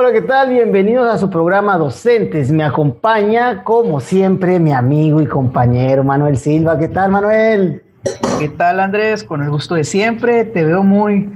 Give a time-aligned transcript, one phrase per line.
[0.00, 0.50] Hola, ¿qué tal?
[0.50, 2.52] Bienvenidos a su programa Docentes.
[2.52, 6.78] Me acompaña, como siempre, mi amigo y compañero Manuel Silva.
[6.78, 7.82] ¿Qué tal, Manuel?
[8.38, 9.24] ¿Qué tal, Andrés?
[9.24, 10.44] Con el gusto de siempre.
[10.44, 11.28] Te veo muy,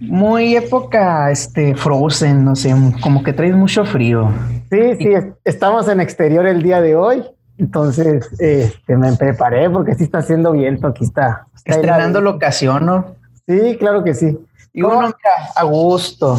[0.00, 4.32] muy época, este, frozen, no sé, como que traes mucho frío.
[4.70, 5.10] Sí, sí,
[5.44, 7.22] estamos en exterior el día de hoy.
[7.58, 10.86] Entonces, este, me preparé porque sí está haciendo viento.
[10.86, 11.46] Aquí está.
[11.54, 13.16] está Estrenando locación, ¿no?
[13.46, 14.38] Sí, claro que sí.
[14.72, 15.12] Y uno
[15.56, 16.38] a gusto.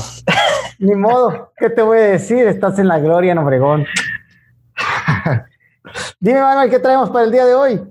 [0.79, 2.47] Ni modo, ¿qué te voy a decir?
[2.47, 3.85] Estás en la gloria, en Obregón.
[6.21, 7.81] Dime, Manuel, ¿qué traemos para el día de hoy?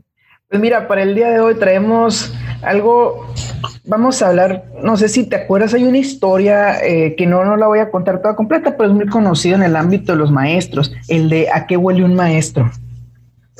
[0.48, 3.26] Pues mira, para el día de hoy traemos algo,
[3.84, 7.58] vamos a hablar, no sé si te acuerdas, hay una historia eh, que no, no
[7.58, 10.32] la voy a contar toda completa, pero es muy conocida en el ámbito de los
[10.32, 12.70] maestros, el de a qué huele un maestro.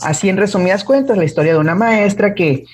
[0.01, 2.65] Así en resumidas cuentas, la historia de una maestra que,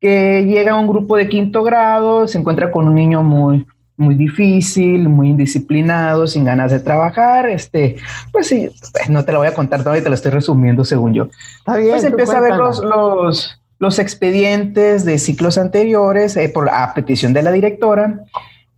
[0.00, 3.66] que llega a un grupo de quinto grado, se encuentra con un niño muy,
[3.96, 7.96] muy difícil, muy indisciplinado, sin ganas de trabajar, este,
[8.32, 8.70] pues sí,
[9.08, 11.28] no te lo voy a contar y te lo estoy resumiendo según yo.
[11.58, 16.68] Está bien, pues empieza a ver los, los, los, expedientes de ciclos anteriores eh, por
[16.68, 18.24] a petición de la directora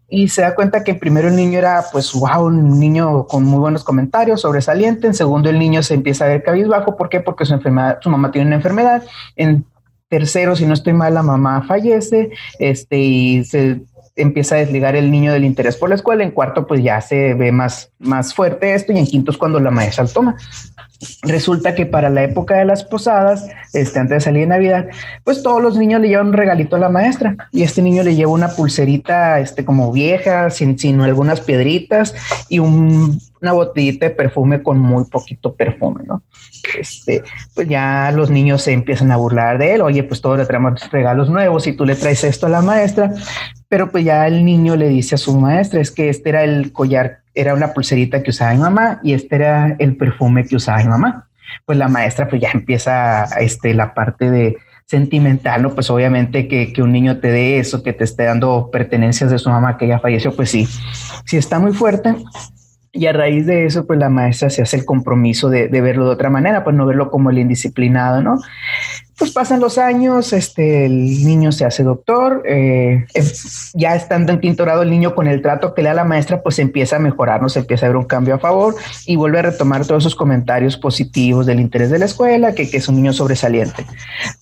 [0.08, 3.58] y se da cuenta que primero el niño era, pues, wow, un niño con muy
[3.58, 5.08] buenos comentarios, sobresaliente.
[5.08, 6.96] En segundo, el niño se empieza a ver cabizbajo.
[6.96, 7.20] ¿Por qué?
[7.20, 9.02] Porque su, enfermedad, su mamá tiene una enfermedad.
[9.34, 9.64] En
[10.08, 12.30] tercero, si no estoy mal, la mamá fallece
[12.60, 13.80] este, y se
[14.16, 16.24] empieza a desligar el niño del interés por la escuela.
[16.24, 18.92] En cuarto, pues ya se ve más, más fuerte esto.
[18.92, 20.36] Y en quinto es cuando la maestra lo toma.
[21.22, 24.86] Resulta que para la época de las posadas, este, antes de salir de Navidad,
[25.24, 28.14] pues todos los niños le llevan un regalito a la maestra y este niño le
[28.14, 32.14] lleva una pulserita, este, como vieja, sin, sin algunas piedritas
[32.48, 36.22] y una botellita de perfume con muy poquito perfume, ¿no?
[36.78, 37.22] Este,
[37.54, 40.90] pues ya los niños se empiezan a burlar de él, oye, pues todos le traemos
[40.90, 43.12] regalos nuevos y tú le traes esto a la maestra,
[43.68, 46.72] pero pues ya el niño le dice a su maestra, es que este era el
[46.72, 50.78] collar era una pulserita que usaba mi mamá y este era el perfume que usaba
[50.78, 51.28] mi mamá.
[51.64, 55.74] Pues la maestra pues ya empieza este, la parte de sentimental, ¿no?
[55.74, 59.38] Pues obviamente que, que un niño te dé eso, que te esté dando pertenencias de
[59.38, 60.66] su mamá que ya falleció, pues sí,
[61.24, 62.14] sí está muy fuerte.
[62.92, 66.06] Y a raíz de eso, pues la maestra se hace el compromiso de, de, verlo
[66.06, 68.38] de otra manera, pues no verlo como el indisciplinado, ¿no?
[69.18, 73.06] Pues pasan los años, este, el niño se hace doctor, eh,
[73.72, 76.42] ya estando en quinto grado el niño con el trato que le da la maestra,
[76.42, 77.48] pues empieza a mejorar, ¿no?
[77.48, 78.74] se empieza a ver un cambio a favor
[79.06, 82.76] y vuelve a retomar todos esos comentarios positivos del interés de la escuela, que, que
[82.76, 83.86] es un niño sobresaliente.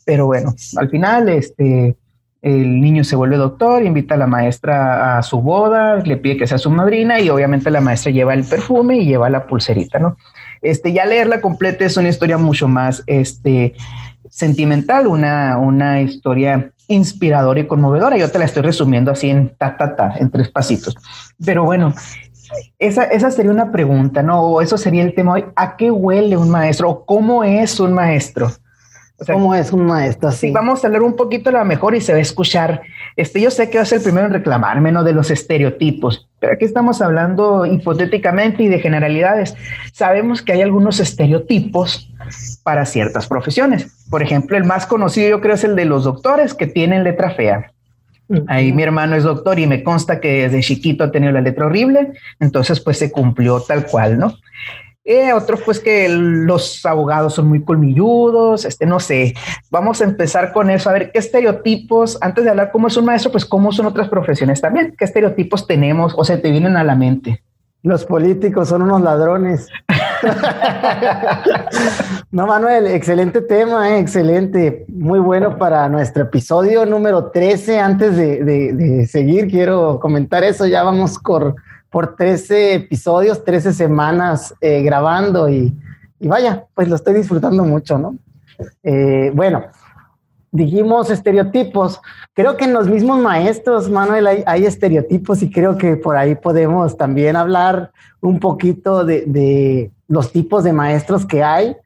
[0.05, 1.97] Pero bueno, al final, este,
[2.45, 6.47] el niño se vuelve doctor, invita a la maestra a su boda, le pide que
[6.47, 10.19] sea su madrina y obviamente la maestra lleva el perfume y lleva la pulserita, ¿no?
[10.61, 13.73] Este, ya leerla completa es una historia mucho más, este,
[14.35, 18.17] sentimental, una, una historia inspiradora y conmovedora.
[18.17, 20.97] Yo te la estoy resumiendo así en ta, ta, ta, en tres pasitos.
[21.45, 21.95] Pero bueno,
[22.81, 24.43] esa, esa sería una pregunta, ¿no?
[24.43, 25.45] O eso sería el tema hoy.
[25.55, 26.91] ¿A qué huele un maestro?
[26.91, 28.51] ¿O cómo es un maestro?
[29.25, 32.13] ¿Cómo es un maestro Sí, vamos a hablar un poquito a lo mejor y se
[32.13, 32.83] va a escuchar.
[33.15, 35.05] Este, yo sé que va a ser el primero en reclamarme, ¿no?
[35.05, 39.55] De los estereotipos, pero aquí estamos hablando hipotéticamente y de generalidades.
[39.93, 42.13] Sabemos que hay algunos estereotipos
[42.65, 43.94] para ciertas profesiones.
[44.11, 47.31] Por ejemplo, el más conocido yo creo es el de los doctores que tienen letra
[47.31, 47.71] fea.
[48.47, 51.67] Ahí mi hermano es doctor y me consta que desde chiquito ha tenido la letra
[51.67, 54.35] horrible, entonces pues se cumplió tal cual, ¿no?
[55.07, 59.35] Eh, otros pues que los abogados son muy colmilludos, este no sé.
[59.71, 63.05] Vamos a empezar con eso, a ver qué estereotipos, antes de hablar cómo es un
[63.05, 66.85] maestro, pues cómo son otras profesiones también, qué estereotipos tenemos o se te vienen a
[66.85, 67.43] la mente.
[67.83, 69.69] Los políticos son unos ladrones.
[72.35, 74.85] no, Manuel, excelente tema, eh, excelente.
[74.89, 77.81] Muy bueno para nuestro episodio número 13.
[77.81, 80.67] Antes de, de seguir, quiero comentar eso.
[80.67, 81.57] Ya vamos por
[81.95, 85.73] por 13 episodios, 13 semanas eh, grabando y,
[86.19, 88.17] vaya, pues lo estoy disfrutando mucho, ¿no?
[88.83, 89.67] Eh, bueno,
[90.51, 92.01] dijimos estereotipos.
[92.33, 96.97] Creo que en los mismos maestros, Manuel, hay, estereotipos y creo que por ahí podemos
[96.97, 101.77] también hablar un poquito de, los tipos de maestros que hay,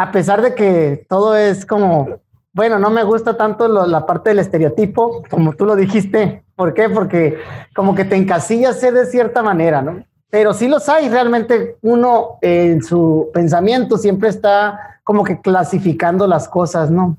[0.00, 2.20] a pesar de que todo es como,
[2.52, 6.90] bueno, no me gusta tanto la parte del estereotipo, como tú lo dijiste, ¿Por qué?
[6.90, 7.38] Porque
[7.74, 10.04] como que te encasillas de cierta manera, ¿no?
[10.28, 16.50] Pero sí los hay, realmente uno en su pensamiento siempre está como que clasificando las
[16.50, 17.16] cosas, ¿no?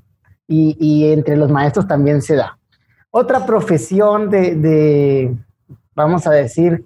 [0.47, 2.59] Y, entre los maestros también se da.
[3.09, 5.33] Otra profesión de,
[5.95, 6.85] vamos a decir,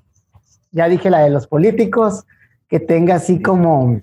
[0.72, 2.24] ya dije la de los políticos,
[2.70, 4.00] que tenga así como...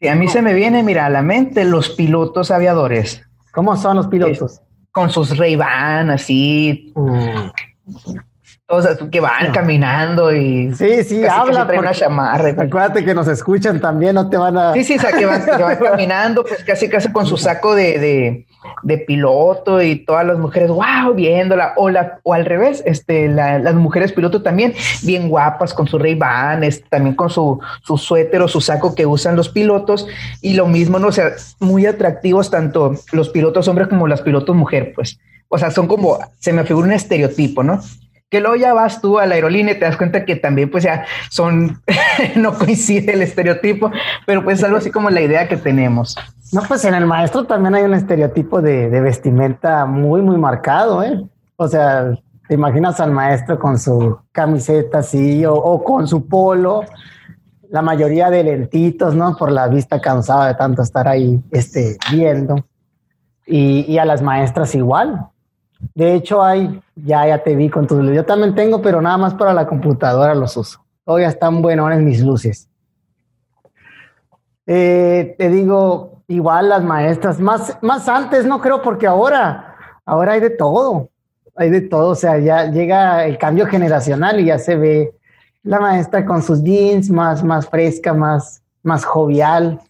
[0.00, 3.22] Y a mí se me viene, mira, a la mente los pilotos aviadores.
[3.52, 4.62] ¿Cómo son los pilotos?
[4.98, 6.92] con sus ray así.
[6.96, 7.50] Mm.
[8.68, 12.50] Todos que van caminando y sí, sí, habla por una chamarra.
[12.50, 14.74] Acuérdate que nos escuchan también, no te van a.
[14.74, 15.46] Sí, sí, o sea, que van,
[15.82, 18.44] caminando, pues casi casi con su saco de,
[18.82, 21.72] de, piloto y todas las mujeres, wow, viéndola.
[21.76, 26.16] O la, o al revés, este, las mujeres piloto también, bien guapas, con su Ray
[26.16, 26.60] Ban,
[26.90, 30.06] también con su, su suéter o su saco que usan los pilotos.
[30.42, 31.08] Y lo mismo, ¿no?
[31.08, 35.18] O sea, muy atractivos tanto los pilotos hombres como las pilotos mujer, pues.
[35.48, 37.80] O sea, son como, se me figura un estereotipo, ¿no?
[38.30, 40.84] Que luego ya vas tú a la aerolínea y te das cuenta que también pues
[40.84, 41.80] ya son,
[42.36, 43.90] no coincide el estereotipo,
[44.26, 46.16] pero pues es algo así como la idea que tenemos.
[46.52, 51.22] No, pues en el maestro también hay un estereotipo de, vestimenta muy, muy marcado, ¿eh?
[51.56, 52.14] O sea,
[52.46, 56.84] te imaginas al maestro con su camiseta así o, con su polo,
[57.70, 59.36] la mayoría de lentitos, ¿no?
[59.36, 62.64] Por la vista cansada de tanto estar ahí este, viendo.
[63.46, 65.28] Y, y a las maestras igual,
[65.94, 68.16] de hecho, hay, ya, ya te vi con tus luces.
[68.16, 70.84] Yo también tengo, pero nada más para la computadora los uso.
[71.04, 72.68] Todavía están buenos mis luces.
[74.66, 80.40] Eh, te digo, igual las maestras, más, más antes, no creo, porque ahora, ahora hay
[80.40, 81.08] de todo.
[81.54, 82.10] Hay de todo.
[82.10, 85.14] O sea, ya llega el cambio generacional y ya se ve
[85.62, 89.80] la maestra con sus jeans más, más fresca, más, más jovial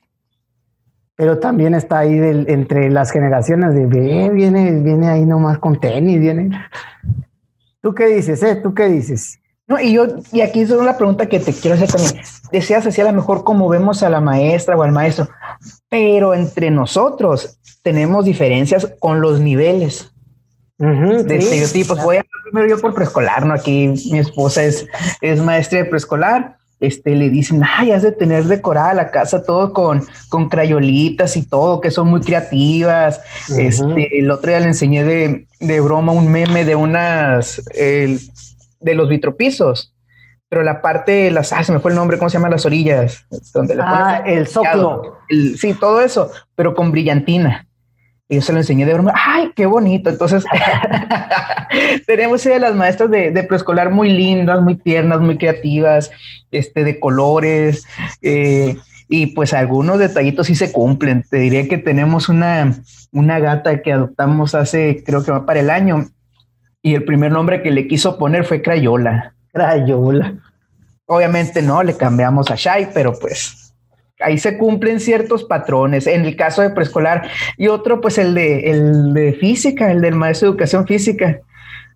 [1.19, 2.17] pero también está ahí
[2.47, 6.50] entre las generaciones de viene, viene ahí nomás con tenis, viene.
[7.82, 8.55] ¿Tú qué dices, eh?
[8.55, 9.41] ¿Tú qué dices?
[9.67, 12.23] No, y yo, y aquí es una pregunta que te quiero hacer también.
[12.53, 15.29] Deseas así a lo mejor como vemos a la maestra o al maestro,
[15.88, 20.12] pero entre nosotros tenemos diferencias con los niveles
[20.79, 22.00] de estereotipos.
[22.00, 23.55] Voy a primero yo por preescolar, ¿no?
[23.55, 24.87] Aquí mi esposa es,
[25.20, 29.73] es maestra de preescolar este, le dicen, ay, has de tener decorada la casa todo
[29.73, 33.21] con, con crayolitas y todo, que son muy creativas.
[33.57, 39.95] Este, el otro día le enseñé de, broma un meme de unas, de los vitropisos,
[40.49, 42.49] pero la parte, las, ah, se me fue el nombre, ¿cómo se llama?
[42.49, 43.27] Las orillas.
[43.53, 45.19] Donde ah, el zócalo.
[45.57, 47.68] sí, todo eso, pero con brillantina.
[48.29, 49.15] Y yo se lo enseñé de broma.
[49.15, 50.11] ¡Ay, qué bonito!
[50.11, 50.45] Entonces,
[52.07, 56.11] tenemos de las maestras de, preescolar muy lindas, muy tiernas, muy creativas,
[56.51, 57.87] este, de colores.
[58.21, 58.77] Eh,
[59.09, 61.25] y pues algunos detallitos sí se cumplen.
[61.29, 62.75] Te diría que tenemos una,
[63.13, 66.07] una gata que adoptamos hace, creo que va para el año.
[66.83, 69.35] Y el primer nombre que le quiso poner fue Crayola.
[69.53, 70.35] Crayola.
[71.07, 73.68] Obviamente no, le cambiamos a Shai, pero pues
[74.20, 78.70] ahí se cumplen ciertos patrones en el caso de preescolar y otro pues el de
[78.70, 81.38] el de física el del maestro de educación física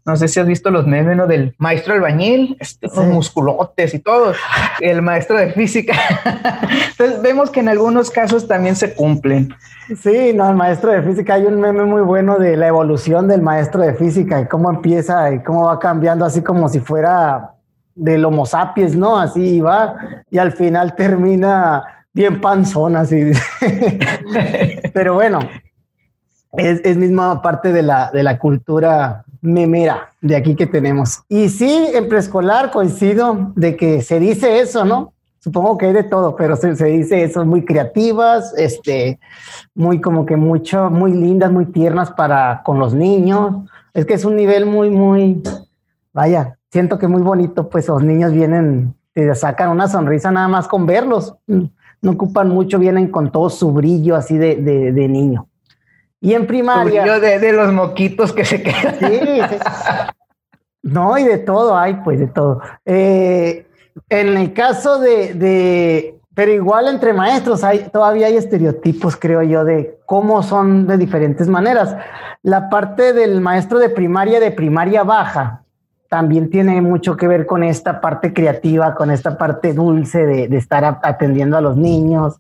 [0.05, 1.27] no sé si has visto los memes ¿no?
[1.27, 4.35] del maestro albañil este, musculotes y todo
[4.81, 5.95] el maestro de física
[6.91, 9.55] entonces vemos que en algunos casos también se cumplen
[10.01, 13.43] sí no el maestro de física hay un meme muy bueno de la evolución del
[13.43, 17.53] maestro de física y cómo empieza y cómo va cambiando así como si fuera
[17.95, 19.19] del Homo sapiens, ¿no?
[19.19, 19.97] Así va
[20.31, 23.33] y al final termina bien panzón, así.
[24.95, 25.41] Pero bueno,
[26.53, 31.23] es, es, misma parte de la, de la cultura memera de aquí que tenemos.
[31.29, 35.13] Y sí, en preescolar coincido de que se dice eso, ¿no?
[35.41, 39.19] Supongo que hay de todo, pero se, se, dice eso, muy creativas, este,
[39.75, 43.69] muy como que mucho, muy lindas, muy tiernas para con los niños.
[43.93, 45.43] Es que es un nivel muy, muy,
[46.13, 50.69] vaya, siento que muy bonito, pues los niños vienen, te sacan una sonrisa nada más
[50.69, 51.35] con verlos
[52.03, 54.57] no ocupan mucho, vienen con todo su brillo así de,
[55.09, 55.49] niño.
[56.21, 57.03] Y en primaria.
[57.03, 58.97] Brillo de, los moquitos que se quedan.
[58.99, 59.57] Sí,
[60.83, 62.61] No, y de todo hay, pues de todo.
[62.85, 63.67] Eh,
[64.09, 70.01] en el caso de, pero igual entre maestros hay, todavía hay estereotipos, creo yo, de
[70.07, 71.97] cómo son de diferentes maneras.
[72.43, 75.63] La parte del maestro de primaria, de primaria baja,
[76.13, 81.01] también tiene mucho que ver con esta parte creativa, con esta parte dulce de, estar
[81.03, 82.39] atendiendo a los niños,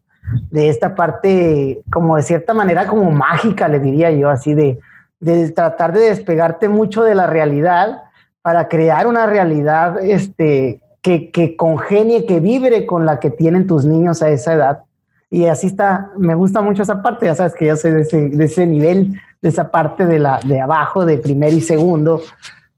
[0.50, 4.79] de esta parte como de cierta manera como mágica, le diría yo, así de,
[5.21, 8.02] de tratar de despegarte mucho de la realidad
[8.43, 13.87] para crear una realidad este, que, que congenie, que vibre con la que tienen tus
[13.87, 14.83] niños a esa edad.
[15.31, 18.29] Y así está, me gusta mucho esa parte, ya sabes que yo soy de ese,
[18.29, 22.21] de ese nivel, de esa parte de, la, de abajo, de primer y segundo,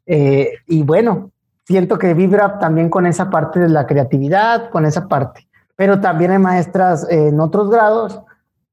[0.07, 1.31] eh, y bueno,
[1.65, 5.47] siento que vibra también con esa parte de la creatividad, con esa parte.
[5.77, 8.21] Pero también hay maestras en otros grados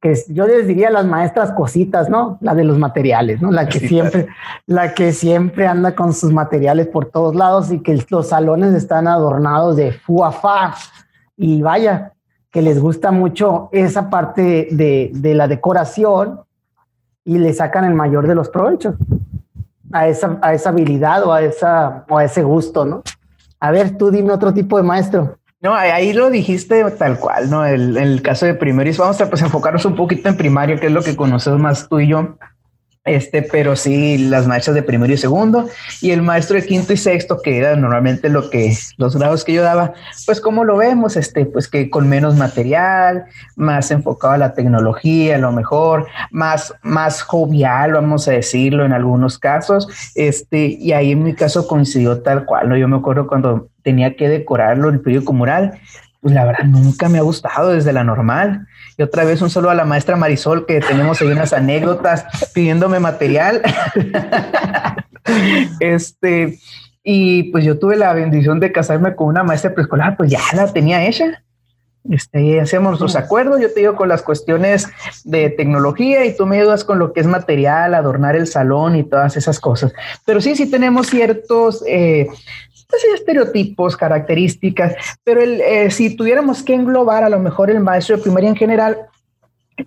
[0.01, 2.39] que yo les diría las maestras cositas, ¿no?
[2.41, 3.51] La de los materiales, ¿no?
[3.51, 4.27] La que siempre,
[4.65, 9.07] la que siempre anda con sus materiales por todos lados y que los salones están
[9.07, 10.73] adornados de fuafá.
[11.37, 12.13] Y vaya,
[12.49, 16.41] que les gusta mucho esa parte de, de la decoración
[17.23, 18.95] y le sacan el mayor de los provechos.
[19.93, 23.03] A esa, a esa habilidad o a, esa, o a ese gusto, ¿no?
[23.59, 25.37] A ver, tú dime otro tipo de maestro.
[25.61, 27.65] No, ahí lo dijiste tal cual, ¿no?
[27.65, 28.93] El, el caso de primario.
[28.97, 31.99] Vamos a pues, enfocarnos un poquito en primario, que es lo que conoces más tú
[31.99, 32.35] y yo.
[33.03, 35.67] Este, pero sí, las maestras de primero y segundo
[36.01, 39.53] y el maestro de quinto y sexto, que era normalmente lo que los grados que
[39.53, 39.93] yo daba,
[40.27, 45.35] pues como lo vemos, este, pues que con menos material, más enfocado a la tecnología,
[45.35, 51.13] a lo mejor, más, más jovial, vamos a decirlo en algunos casos, este, y ahí
[51.13, 52.77] en mi caso coincidió tal cual, ¿no?
[52.77, 55.79] Yo me acuerdo cuando tenía que decorarlo el periódico mural,
[56.21, 58.67] pues la verdad nunca me ha gustado desde la normal.
[58.97, 62.99] Y otra vez un saludo a la maestra Marisol, que tenemos ahí unas anécdotas pidiéndome
[62.99, 63.61] material.
[65.79, 66.59] este,
[67.03, 70.71] y pues yo tuve la bendición de casarme con una maestra preescolar, pues ya la
[70.71, 71.43] tenía ella.
[72.09, 74.87] Este, hacemos nuestros acuerdos, yo te digo con las cuestiones
[75.23, 79.03] de tecnología y tú me ayudas con lo que es material, adornar el salón y
[79.03, 79.93] todas esas cosas.
[80.25, 82.27] Pero sí, sí tenemos ciertos eh,
[82.91, 88.17] pues, estereotipos, características, pero el, eh, si tuviéramos que englobar a lo mejor el maestro
[88.17, 88.97] de primaria en general,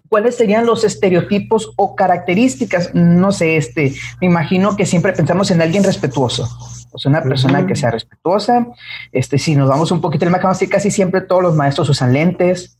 [0.09, 2.95] ¿cuáles serían los estereotipos o características?
[2.95, 6.49] No sé, este, me imagino que siempre pensamos en alguien respetuoso.
[6.93, 8.69] O sea, una persona que sea respetuosa.
[9.13, 12.79] Este, si nos vamos un poquito más, casi siempre todos los maestros usan lentes.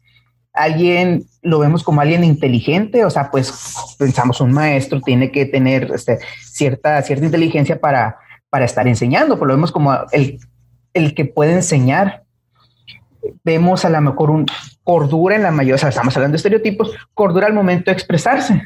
[0.53, 3.53] Alguien lo vemos como alguien inteligente, o sea, pues
[3.99, 8.19] pensamos un maestro tiene que tener este, cierta, cierta inteligencia para,
[8.55, 10.39] para estar enseñando, pues lo vemos como el,
[10.93, 12.23] el que puede enseñar.
[13.43, 14.47] Vemos a lo mejor un
[14.85, 18.63] cordura en la mayoría, o sea, estamos hablando de estereotipos, cordura al momento de expresarse.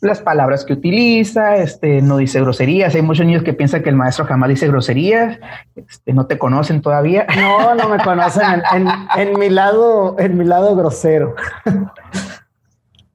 [0.00, 2.96] Las palabras que utiliza, este, no dice groserías.
[2.96, 5.38] Hay muchos niños que piensan que el maestro jamás dice groserías,
[5.76, 7.28] este, no te conocen todavía.
[7.36, 11.36] No, no me conocen en, mi lado, en mi lado grosero.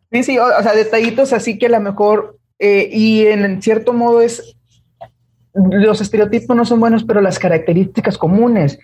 [0.10, 4.22] Sí, sí, o, sea, detallitos así que a lo mejor, eh, y en cierto modo
[4.22, 4.56] es
[5.54, 8.80] los estereotipos no son buenos, pero las características comunes,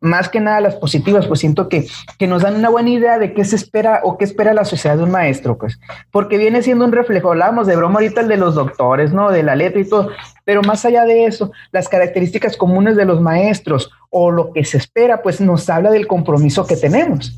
[0.00, 1.86] más que nada las positivas, pues siento que,
[2.18, 4.96] que nos dan una buena idea de qué se espera o qué espera la sociedad
[4.96, 8.36] de un maestro, pues, porque viene siendo un reflejo, hablábamos de broma ahorita el de
[8.36, 9.30] los doctores, ¿no?
[9.30, 10.10] De la letra y todo,
[10.44, 14.76] pero más allá de eso, las características comunes de los maestros o lo que se
[14.76, 17.34] espera, pues nos habla del compromiso que tenemos.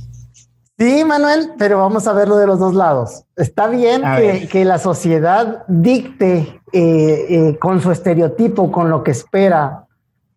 [0.83, 3.23] Sí, Manuel, pero vamos a verlo de los dos lados.
[3.37, 4.03] Está bien
[4.51, 9.87] que, la sociedad dicte eh, eh, con su estereotipo, con lo que espera,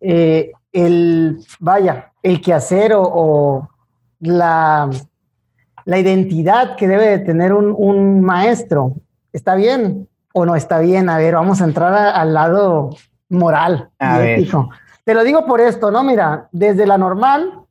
[0.00, 3.68] eh, el, vaya, el quehacer o, o
[4.20, 4.88] la,
[5.84, 8.94] la, identidad que debe de tener un, maestro.
[9.32, 11.08] ¿Está bien o no está bien?
[11.08, 12.90] A ver, vamos a entrar al lado
[13.28, 16.04] moral Te lo digo por esto, ¿no?
[16.04, 17.64] Mira, desde la normal,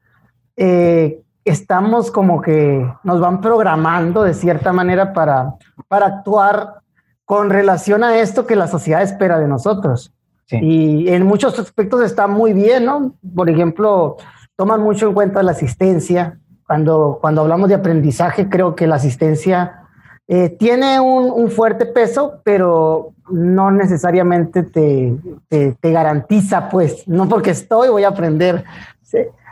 [0.57, 5.55] eh, estamos como que nos van programando de cierta manera para,
[5.87, 6.81] para actuar
[7.23, 10.11] con relación a esto que la sociedad espera de nosotros.
[10.49, 13.15] Y en muchos aspectos está muy bien, ¿no?
[13.35, 14.17] Por ejemplo,
[14.55, 16.39] toman mucho en cuenta la asistencia.
[16.67, 19.87] Cuando, cuando hablamos de aprendizaje, creo que la asistencia
[20.27, 25.15] eh, tiene un, fuerte peso, pero no necesariamente te,
[25.49, 28.63] te, garantiza, pues, no porque estoy, voy a aprender.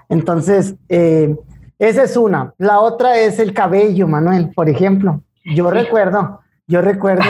[0.09, 1.35] Entonces, eh,
[1.79, 2.53] esa es una.
[2.57, 5.21] La otra es el cabello, Manuel, por ejemplo.
[5.43, 7.23] Yo recuerdo, yo recuerdo,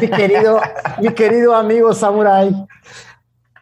[0.00, 0.60] mi querido,
[1.00, 2.66] mi querido amigo Samurai,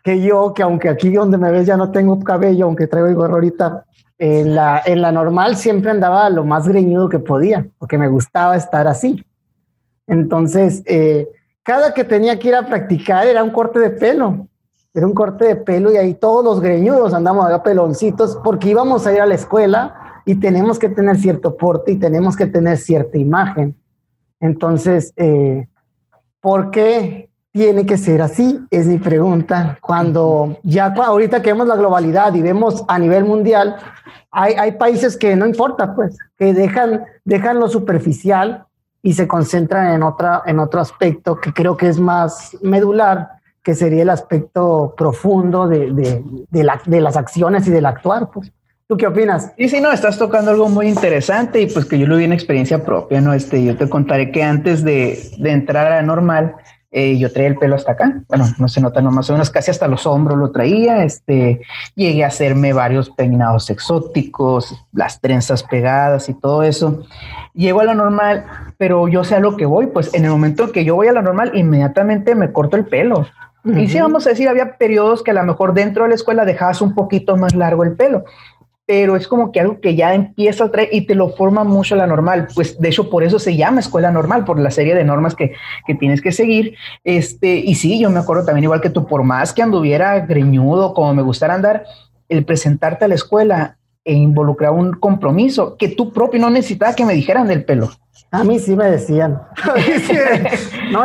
[0.02, 3.14] que yo, que aunque aquí donde me ves ya no tengo cabello, aunque traigo el
[3.14, 3.84] gorro ahorita,
[4.18, 8.56] en la, en la normal siempre andaba lo más greñudo que podía, porque me gustaba
[8.56, 9.24] estar así.
[10.06, 11.28] Entonces, eh,
[11.62, 14.46] cada que tenía que ir a practicar era un corte de pelo.
[14.92, 19.06] Era un corte de pelo y ahí todos los greñudos andamos a peloncitos porque íbamos
[19.06, 19.99] a ir a la escuela
[20.30, 23.74] y tenemos que tener cierto porte y tenemos que tener cierta imagen.
[24.38, 25.66] Entonces, eh,
[26.40, 28.60] ¿por qué tiene que ser así?
[28.70, 29.76] Es mi pregunta.
[29.80, 33.74] Cuando ya ahorita que vemos la globalidad y vemos a nivel mundial,
[34.30, 38.66] hay, hay países que no importa, pues, que dejan, dejan lo superficial
[39.02, 43.30] y se concentran en, otra, en otro aspecto que creo que es más medular,
[43.64, 48.30] que sería el aspecto profundo de, de, de, la, de las acciones y del actuar,
[48.30, 48.52] pues.
[48.90, 49.52] ¿Tú qué opinas?
[49.56, 52.32] Sí, sí, no, estás tocando algo muy interesante y pues que yo lo vi en
[52.32, 53.32] experiencia propia, ¿no?
[53.32, 56.56] Este, yo te contaré que antes de, de entrar a normal,
[56.90, 58.22] eh, yo traía el pelo hasta acá.
[58.26, 61.04] Bueno, no se nota nomás o menos casi hasta los hombros lo traía.
[61.04, 61.60] Este,
[61.94, 67.04] llegué a hacerme varios peinados exóticos, las trenzas pegadas y todo eso.
[67.54, 68.44] Llego a la normal,
[68.76, 71.12] pero yo sé a lo que voy, pues en el momento que yo voy a
[71.12, 73.24] la normal, inmediatamente me corto el pelo.
[73.62, 76.46] Y sí, vamos a decir, había periodos que a lo mejor dentro de la escuela
[76.46, 78.24] dejabas un poquito más largo el pelo
[78.90, 81.94] pero es como que algo que ya empieza a traer y te lo forma mucho
[81.94, 82.48] la normal.
[82.56, 85.52] Pues de hecho, por eso se llama escuela normal, por la serie de normas que,
[85.86, 86.74] que tienes que seguir.
[87.04, 90.92] Este, y sí, yo me acuerdo también, igual que tú, por más que anduviera greñudo,
[90.92, 91.84] como me gustara andar,
[92.28, 97.04] el presentarte a la escuela e involucrar un compromiso que tú propio no necesitabas que
[97.04, 97.90] me dijeran del pelo.
[98.32, 99.40] A mí sí me decían.
[100.90, 101.04] no,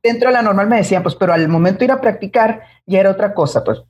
[0.00, 3.00] dentro de la normal me decían, pues, pero al momento de ir a practicar ya
[3.00, 3.82] era otra cosa, pues.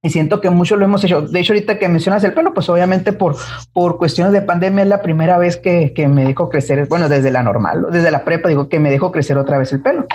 [0.00, 1.22] Y siento que mucho lo hemos hecho.
[1.22, 3.36] De hecho, ahorita que mencionas el pelo, pues obviamente por,
[3.72, 7.32] por cuestiones de pandemia es la primera vez que, que me dejo crecer, bueno, desde
[7.32, 10.06] la normal, desde la prepa, digo que me dejo crecer otra vez el pelo.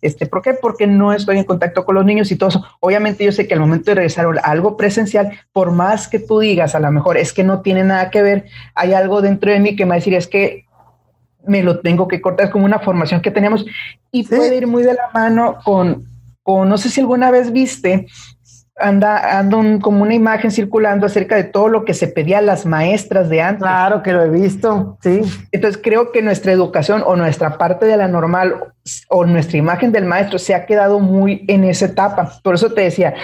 [0.00, 0.54] Este, ¿Por qué?
[0.54, 2.64] Porque no estoy en contacto con los niños y todo eso.
[2.80, 6.40] Obviamente yo sé que al momento de regresar a algo presencial, por más que tú
[6.40, 9.60] digas, a lo mejor es que no tiene nada que ver, hay algo dentro de
[9.60, 10.66] mí que me va a decir, es que
[11.46, 13.64] me lo tengo que cortar, es como una formación que tenemos
[14.10, 16.08] y puede ir muy de la mano con,
[16.42, 18.06] con, no sé si alguna vez viste
[18.80, 22.66] anda, anda como una imagen circulando acerca de todo lo que se pedía a las
[22.66, 23.62] maestras de antes.
[23.62, 25.22] Claro que lo he visto, sí.
[25.52, 28.72] Entonces creo que nuestra educación o nuestra parte de la normal
[29.08, 32.32] o nuestra imagen del maestro se ha quedado muy en esa etapa.
[32.42, 33.14] Por eso te decía,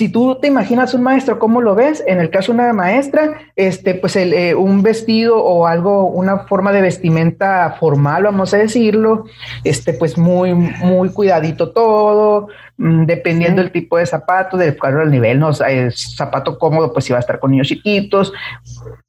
[0.00, 2.02] si tú te imaginas un maestro, ¿cómo lo ves?
[2.06, 6.38] En el caso de una maestra, este, pues el, eh, un vestido o algo, una
[6.46, 9.26] forma de vestimenta formal, vamos a decirlo,
[9.62, 15.10] este, pues muy, muy cuidadito todo, mm, dependiendo del tipo de zapato, del cuadro del
[15.10, 15.50] nivel, ¿no?
[15.52, 18.32] zapato cómodo, pues si va a estar con niños chiquitos.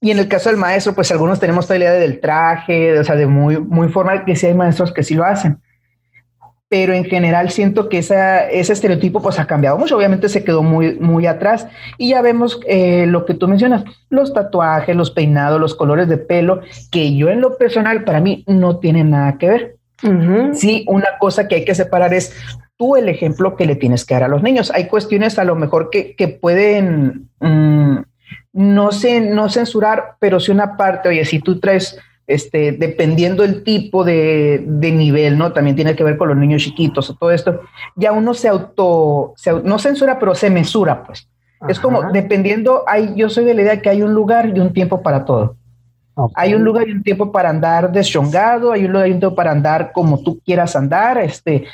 [0.02, 3.16] Y en el caso del maestro, pues algunos tenemos la idea del traje, o sea,
[3.16, 5.58] de muy, muy formal, que sí hay maestros que sí lo hacen
[6.72, 10.64] pero en general siento que esa, ese estereotipo pues ha cambiado mucho, obviamente se quedó
[10.64, 15.60] muy, muy atrás y ya vemos eh, lo que tú mencionas, los tatuajes, los peinados,
[15.60, 19.50] los colores de pelo, que yo en lo personal para mí no tienen nada que
[19.50, 19.76] ver.
[20.54, 22.34] Sí, una cosa que hay que separar es
[22.78, 24.72] tú el ejemplo que le tienes que dar a los niños.
[24.74, 27.98] Hay cuestiones a lo mejor que, que pueden mm,
[28.54, 32.00] no, se, no censurar, pero si una parte, oye, si tú traes
[32.34, 35.52] este, dependiendo el tipo de, nivel, ¿no?
[35.52, 37.62] También tiene que ver con los niños chiquitos o todo esto,
[37.96, 39.34] ya uno se auto,
[39.64, 41.28] no censura, pero se mesura, pues.
[41.68, 44.74] Es como, dependiendo, hay, yo soy de la idea que hay un lugar y un
[44.74, 45.56] tiempo para todo.
[46.36, 49.36] Hay un lugar y un tiempo para andar deschongado, hay un lugar y un tiempo
[49.36, 51.66] para andar como tú quieras andar, este,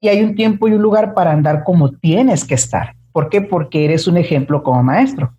[0.00, 2.94] y hay un tiempo y un lugar para andar como tienes que estar.
[3.12, 3.40] ¿Por qué?
[3.40, 5.32] Porque eres un ejemplo como maestro.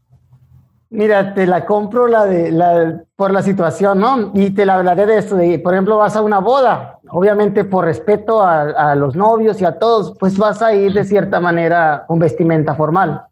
[0.93, 4.31] Mira, te la compro la de la por la situación, ¿no?
[4.33, 5.37] Y te la hablaré de esto.
[5.37, 9.79] De, por ejemplo, vas a una boda, obviamente por respeto a, los novios y a
[9.79, 13.23] todos, pues vas a ir de cierta manera con vestimenta formal.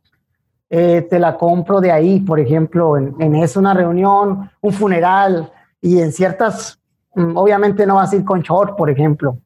[0.69, 5.99] Eh, te la compro de ahí, por ejemplo, en, en una reunión, un funeral y
[5.99, 6.79] en ciertas,
[7.13, 9.37] mm, obviamente no vas a ir con short, por ejemplo.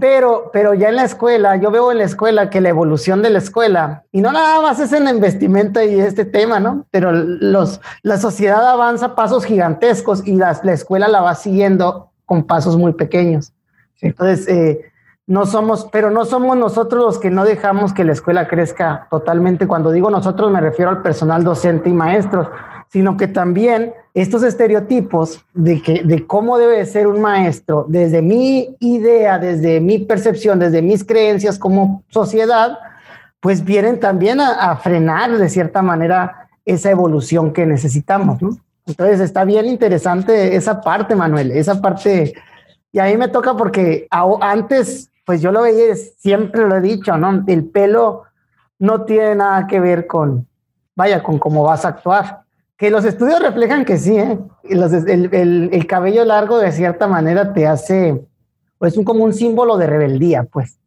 [0.00, 3.28] Pero, pero ya en la escuela, yo veo en la escuela que la evolución de
[3.28, 6.86] la escuela, y no nada más es en la investimenta y este tema, ¿no?
[6.90, 12.44] Pero los, la sociedad avanza pasos gigantescos y la, la escuela la va siguiendo con
[12.44, 13.52] pasos muy pequeños.
[14.00, 14.92] Entonces, eh,
[15.26, 19.66] no somos, pero no somos nosotros los que no dejamos que la escuela crezca totalmente.
[19.66, 22.48] Cuando digo nosotros me refiero al personal docente y maestros,
[22.88, 28.74] sino que también estos estereotipos de, que, de cómo debe ser un maestro, desde mi
[28.80, 32.78] idea, desde mi percepción, desde mis creencias como sociedad,
[33.40, 38.38] pues vienen también a, frenar de cierta manera esa evolución que necesitamos.
[38.86, 42.32] Entonces está bien interesante esa parte, Manuel, esa parte.
[42.92, 44.08] Y a mí me toca porque
[44.40, 47.44] antes, pues yo lo veía, siempre lo he dicho, ¿no?
[47.46, 48.22] El pelo
[48.78, 50.48] no tiene nada que ver con,
[50.94, 52.45] vaya, con cómo vas a actuar
[52.76, 54.38] que los estudios reflejan que sí, ¿eh?
[54.64, 58.22] el, cabello largo de cierta manera te hace,
[58.78, 60.78] pues, un, como un símbolo de rebeldía, pues.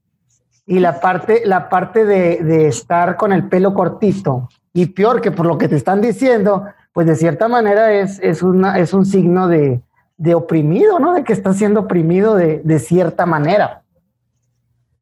[0.67, 5.47] Y la parte, la parte de, estar con el pelo cortito, y peor que por
[5.47, 9.81] lo que te están diciendo, pues de cierta manera es, es, un signo de,
[10.17, 11.13] de oprimido, ¿no?
[11.13, 13.81] De que estás siendo oprimido de, de cierta manera.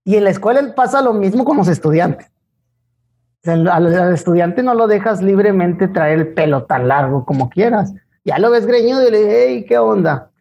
[0.06, 2.32] Y en la escuela pasa lo mismo con los estudiantes
[3.46, 7.94] al, estudiante no lo dejas libremente traer el pelo tan largo como quieras.
[8.26, 10.32] Ya lo ves greñudo y le dices, hey, ¿qué onda?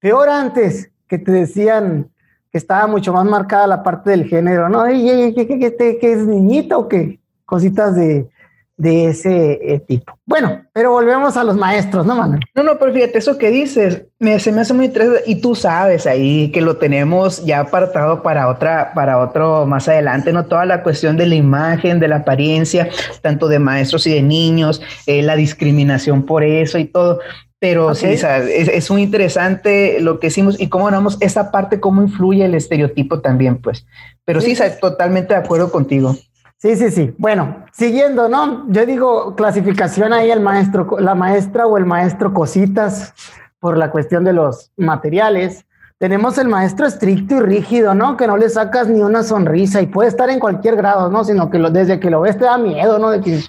[0.00, 2.10] Peor antes, que te decían
[2.50, 4.84] que estaba mucho más marcada la parte del género, ¿no?
[4.84, 7.20] ¿qué, qué, qué es niñito o qué?
[7.44, 8.28] Cositas de,
[8.76, 10.18] de ese eh, tipo.
[10.26, 12.40] Bueno, pero volvemos a los maestros, ¿no, Manuel?
[12.54, 15.54] No, no, pero fíjate, eso que dices, me, se me hace muy interesante y tú
[15.54, 20.44] sabes ahí que lo tenemos ya apartado para otra, para otro más adelante, ¿no?
[20.44, 22.88] Toda la cuestión de la imagen, de la apariencia,
[23.22, 27.20] tanto de maestros y de niños, eh, la discriminación por eso y todo.
[27.58, 32.02] Pero sí, es, es, muy interesante lo que hicimos y cómo vamos esa parte, cómo
[32.02, 33.86] influye el estereotipo también, pues.
[34.26, 36.14] Pero sí, sí totalmente de acuerdo contigo.
[36.58, 37.14] Sí, sí, sí.
[37.18, 38.64] Bueno, siguiendo, ¿no?
[38.70, 43.12] Yo digo clasificación ahí el maestro, la maestra o el maestro cositas
[43.60, 45.66] por la cuestión de los materiales.
[45.98, 48.16] Tenemos el maestro estricto y rígido, ¿no?
[48.16, 51.24] Que no le sacas ni una sonrisa y puede estar en cualquier grado, ¿no?
[51.24, 53.10] Sino que lo, desde que lo ves te da miedo, ¿no?
[53.10, 53.40] De que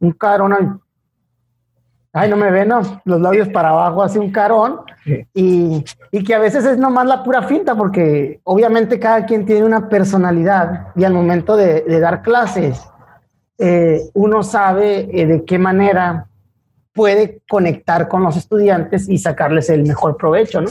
[0.00, 0.81] un carón,
[2.12, 2.82] ay, no me ve, ¿no?
[3.04, 4.80] Los labios para abajo, así un carón.
[5.34, 9.64] Y, y que a veces es nomás la pura finta, porque obviamente cada quien tiene
[9.64, 12.88] una personalidad y al momento de, de dar clases,
[13.58, 16.26] eh, uno sabe eh, de qué manera
[16.92, 20.70] puede conectar con los estudiantes y sacarles el mejor provecho, ¿no?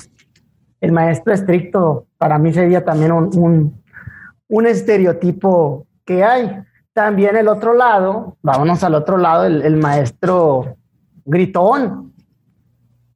[0.82, 3.82] el maestro estricto para mí sería también un,
[4.50, 6.64] un, estereotipo que hay.
[6.94, 10.76] También el otro lado, vámonos al otro lado, el, maestro
[11.26, 12.14] gritón,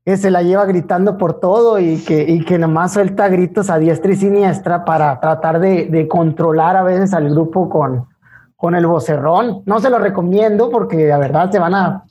[0.05, 3.79] que se la lleva gritando por todo y que, y que nomás suelta gritos a
[3.79, 8.07] diestra y siniestra para tratar de, controlar a veces al grupo con,
[8.55, 9.63] con el vocerrón.
[9.65, 12.03] No se lo recomiendo porque la verdad se van a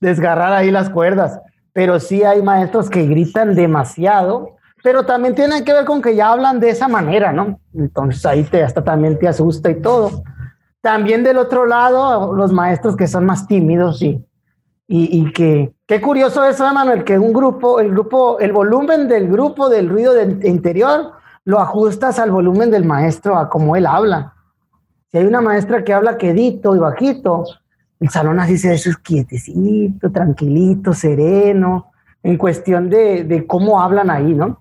[0.00, 1.40] desgarrar ahí las cuerdas,
[1.72, 6.32] pero sí hay maestros que gritan demasiado pero también tiene que ver con que ya
[6.32, 7.60] hablan de esa manera, ¿no?
[7.72, 10.24] Entonces ahí te, hasta también te asusta y todo.
[10.80, 14.24] También del otro lado, los maestros que son más tímidos y,
[14.88, 19.70] y, que, qué curioso eso, Manuel, que un grupo, el grupo, el volumen del grupo
[19.70, 21.12] del ruido del interior
[21.44, 24.34] lo ajustas al volumen del maestro, a cómo él habla.
[25.10, 27.44] Si hay una maestra que habla quedito y bajito,
[28.00, 31.92] el salón así se es quietecito, tranquilito, sereno,
[32.22, 34.60] en cuestión de, de cómo hablan ahí, ¿no?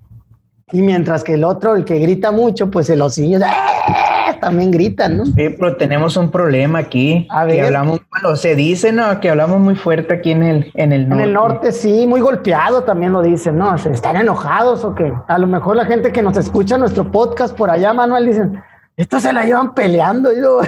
[0.71, 4.10] Y mientras que el otro, el que grita mucho, pues los niños ¡ah!
[4.41, 5.25] También gritan, ¿no?
[5.25, 7.27] Sí, pero tenemos un problema aquí.
[7.29, 7.55] A ver.
[7.55, 9.19] Que hablamos, bueno, se dice, ¿no?
[9.21, 11.23] Que hablamos muy fuerte aquí en el, en el norte.
[11.23, 13.77] En el norte, sí, muy golpeado también lo dicen, ¿no?
[13.77, 15.13] ¿Se están enojados o qué?
[15.27, 18.61] A lo mejor la gente que nos escucha nuestro podcast por allá, Manuel, dicen,
[18.97, 20.59] esto se la llevan peleando, yo.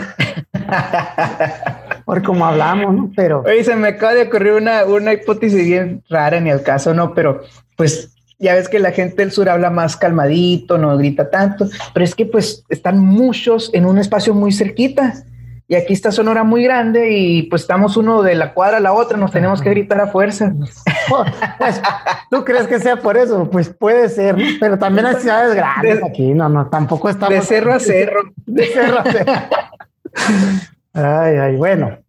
[2.05, 3.12] por como hablamos, ¿no?
[3.15, 3.43] Pero.
[3.45, 7.13] Oye, se me acaba de ocurrir una, una hipótesis bien rara en el caso, ¿no?
[7.13, 7.41] Pero,
[7.75, 12.04] pues, ya ves que la gente del sur habla más calmadito, no grita tanto, pero
[12.04, 15.13] es que pues están muchos en un espacio muy cerquita.
[15.65, 18.91] Y aquí está Sonora muy grande y pues estamos uno de la cuadra a la
[18.91, 20.54] otra, nos tenemos que gritar a fuerza.
[21.10, 21.82] Pues,
[22.30, 23.50] ¿Tú crees que sea por eso?
[23.50, 27.34] Pues puede ser, pero también hay ciudades grandes aquí, no, no, tampoco estamos...
[27.34, 28.24] De cerro a cerro.
[28.46, 29.32] De cerro a cerro.
[30.93, 32.02] Ay, ay, bueno.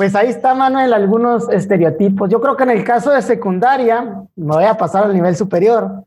[0.00, 2.30] Pues ahí está, Manuel, algunos estereotipos.
[2.30, 6.06] Yo creo que en el caso de secundaria, me voy a pasar al nivel superior,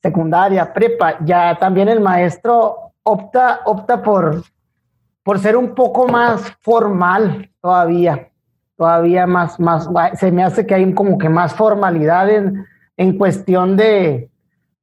[0.00, 4.44] secundaria, prepa, ya también el maestro opta, opta por,
[5.24, 8.28] por ser un poco más formal todavía,
[8.76, 9.88] todavía más, más,
[10.20, 12.64] se me hace que hay como que más formalidad en,
[12.96, 14.30] en cuestión de,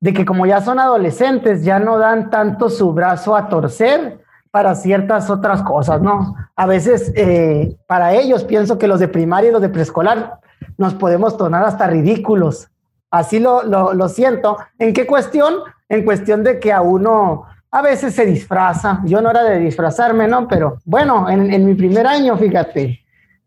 [0.01, 4.19] de que como ya son adolescentes, ya no dan tanto su brazo a torcer,
[4.51, 6.35] para ciertas otras cosas, ¿no?
[6.55, 10.39] A veces eh, para ellos pienso que los de primaria y los de preescolar
[10.77, 12.69] nos podemos tornar hasta ridículos.
[13.11, 14.57] Así lo, lo, siento.
[14.77, 15.55] ¿En qué cuestión?
[15.87, 19.01] En cuestión de que a uno a veces se disfraza.
[19.05, 20.47] Yo no era de disfrazarme, ¿no?
[20.47, 22.99] Pero bueno, en, en mi primer año, fíjate,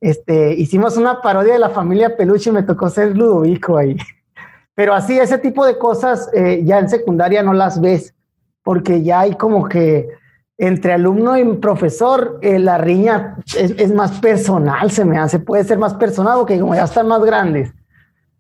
[0.03, 3.97] este, hicimos una parodia de la familia Peluche y me tocó ser Ludovico ahí.
[4.75, 8.13] Pero así, ese tipo de cosas eh, ya en secundaria no las ves,
[8.65, 10.09] porque ya hay como que
[10.59, 15.79] entre alumno y profesor, eh, la riña es, más personal, se me hace, puede ser
[15.79, 17.73] más personal porque como ya están más grandes.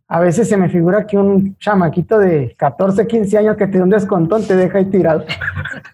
[0.09, 3.85] A veces se me figura que un chamaquito de 14, 15 años que te da
[3.85, 5.25] un descontón te deja ahí tirado.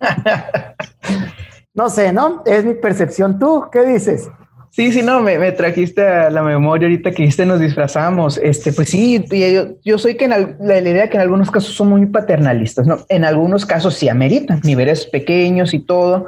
[1.75, 2.43] no sé, ¿no?
[2.45, 3.39] Es mi percepción.
[3.39, 4.29] ¿Tú qué dices?
[4.71, 8.39] Sí, sí, no, me, trajiste a la memoria ahorita que dijiste nos disfrazamos.
[8.39, 11.89] Este, pues sí, yo, yo soy que en la, idea que en algunos casos son
[11.89, 12.99] muy paternalistas, ¿no?
[13.09, 16.27] En algunos casos sí ameritan niveles pequeños y todo,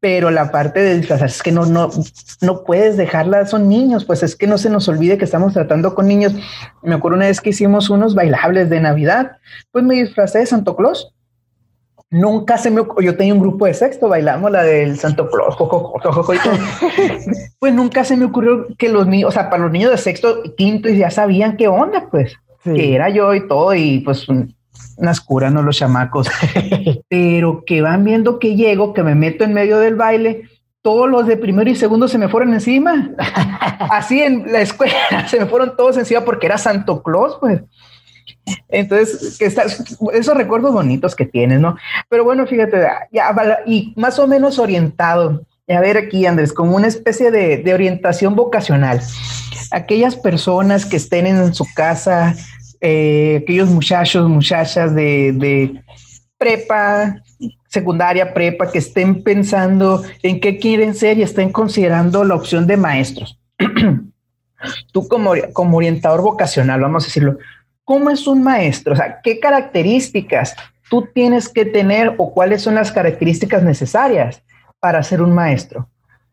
[0.00, 1.90] pero la parte de disfrazar es que no, no,
[2.40, 5.94] no puedes dejarla, son niños, pues es que no se nos olvide que estamos tratando
[5.94, 6.34] con niños.
[6.82, 9.32] Me acuerdo una vez que hicimos unos bailables de Navidad,
[9.72, 11.12] pues me disfrazé de Santo Claus
[12.10, 15.56] Nunca se me yo tenía un grupo de sexto, bailamos la del Santo Claus,
[17.58, 20.42] pues nunca se me ocurrió que los niños, o sea, para los niños de sexto
[20.44, 25.20] y quinto ya sabían qué onda, pues, que era yo y todo, y pues unas
[25.20, 26.28] curas, no los chamacos,
[27.08, 30.44] pero que van viendo que llego, que me meto en medio del baile,
[30.86, 33.10] todos los de primero y segundo se me fueron encima.
[33.90, 37.60] Así en la escuela se me fueron todos encima porque era Santo Claus, pues.
[38.68, 41.76] Entonces, que estás, esos recuerdos bonitos que tienes, ¿no?
[42.08, 43.34] Pero bueno, fíjate, ya,
[43.66, 49.00] y más o menos orientado, a ver aquí, Andrés, como una especie de, orientación vocacional.
[49.72, 52.36] Aquellas personas que estén en su casa,
[52.80, 55.82] eh, aquellos muchachos, muchachas de, de
[56.38, 57.16] prepa,
[57.68, 62.76] secundaria, prepa, que estén pensando en qué quieren ser y estén considerando la opción de
[62.76, 63.38] maestros.
[64.92, 67.38] Tú como, como orientador vocacional, vamos a decirlo,
[67.86, 68.92] ¿cómo es un maestro?
[68.92, 70.54] O sea, ¿qué características
[70.90, 74.42] tú tienes que tener o cuáles son las características necesarias
[74.78, 75.88] para ser un maestro?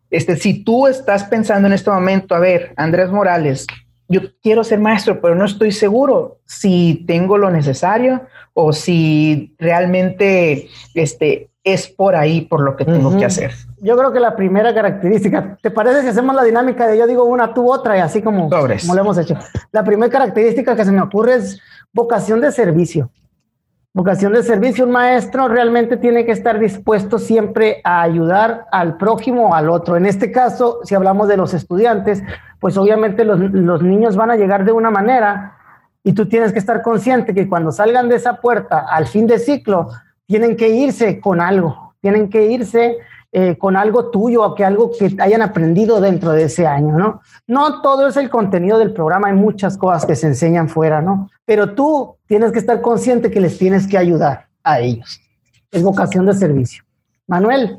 [0.10, 3.66] Este, si tú estás pensando en este momento, a ver, Andrés Morales,
[4.10, 8.22] yo quiero ser maestro, pero no estoy seguro si tengo lo necesario
[8.54, 13.52] o si realmente este, es por ahí por lo que tengo que hacer.
[13.80, 17.24] Yo creo que la primera característica, ¿te parece si hacemos la dinámica de yo digo
[17.24, 19.36] una, tú otra y así como, como lo hemos hecho?
[19.72, 21.62] La primera característica que se me ocurre es
[21.94, 23.10] vocación de servicio.
[23.96, 29.50] Vocación de servicio, un maestro realmente tiene que estar dispuesto siempre a ayudar al prójimo
[29.50, 29.96] o al otro.
[29.96, 32.24] En este caso, si hablamos de los estudiantes,
[32.60, 35.58] pues obviamente los, los niños van a llegar de una manera
[36.04, 39.38] y tú tienes que estar consciente que cuando salgan de esa puerta al fin de
[39.38, 39.90] ciclo,
[40.26, 42.98] tienen que irse con algo, tienen que irse
[43.36, 47.22] eh, con algo tuyo o que algo que hayan aprendido dentro de ese año, ¿no?
[47.48, 51.32] No todo es el contenido del programa, hay muchas cosas que se enseñan fuera, ¿no?
[51.44, 55.20] Pero tú tienes que estar consciente que les tienes que ayudar a ellos.
[55.72, 56.84] Es vocación de servicio.
[57.26, 57.78] Manuel.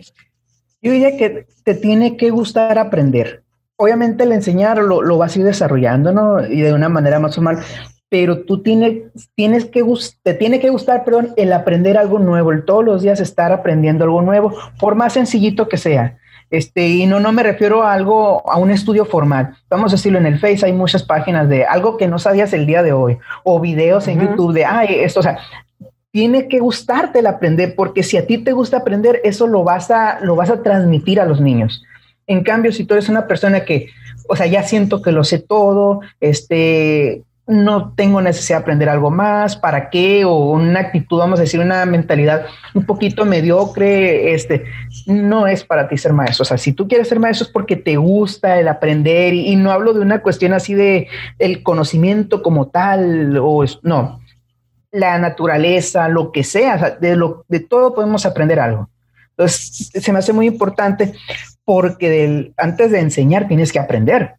[0.82, 3.44] Yo diría que te tiene que gustar aprender.
[3.76, 6.44] Obviamente el enseñar lo, lo vas a ir desarrollando, ¿no?
[6.44, 7.60] Y de una manera más formal,
[8.08, 9.02] pero tú tienes,
[9.34, 9.84] tienes que,
[10.22, 14.04] te tiene que gustar, perdón, el aprender algo nuevo, el todos los días estar aprendiendo
[14.04, 16.18] algo nuevo, por más sencillito que sea.
[16.50, 19.56] Este, y no, no me refiero a algo, a un estudio formal.
[19.68, 22.66] Vamos a decirlo en el Face, hay muchas páginas de algo que no sabías el
[22.66, 25.38] día de hoy, o videos en YouTube de, ay, esto, o sea,
[26.12, 29.90] tiene que gustarte el aprender, porque si a ti te gusta aprender, eso lo vas
[29.90, 31.82] a, lo vas a transmitir a los niños.
[32.28, 33.88] En cambio, si tú eres una persona que,
[34.28, 39.10] o sea, ya siento que lo sé todo, este, no tengo necesidad de aprender algo
[39.10, 40.24] más, ¿para qué?
[40.24, 44.64] O una actitud, vamos a decir, una mentalidad un poquito mediocre, este,
[45.06, 46.42] no es para ti ser maestro.
[46.42, 49.72] O sea, si tú quieres ser maestro es porque te gusta el aprender y, no
[49.72, 54.20] hablo de una cuestión así de el conocimiento como tal, o no,
[54.90, 58.88] la naturaleza, lo que sea, de, lo, de todo podemos aprender algo.
[59.30, 61.12] Entonces, se me hace muy importante
[61.64, 64.34] porque antes de enseñar tienes que aprender.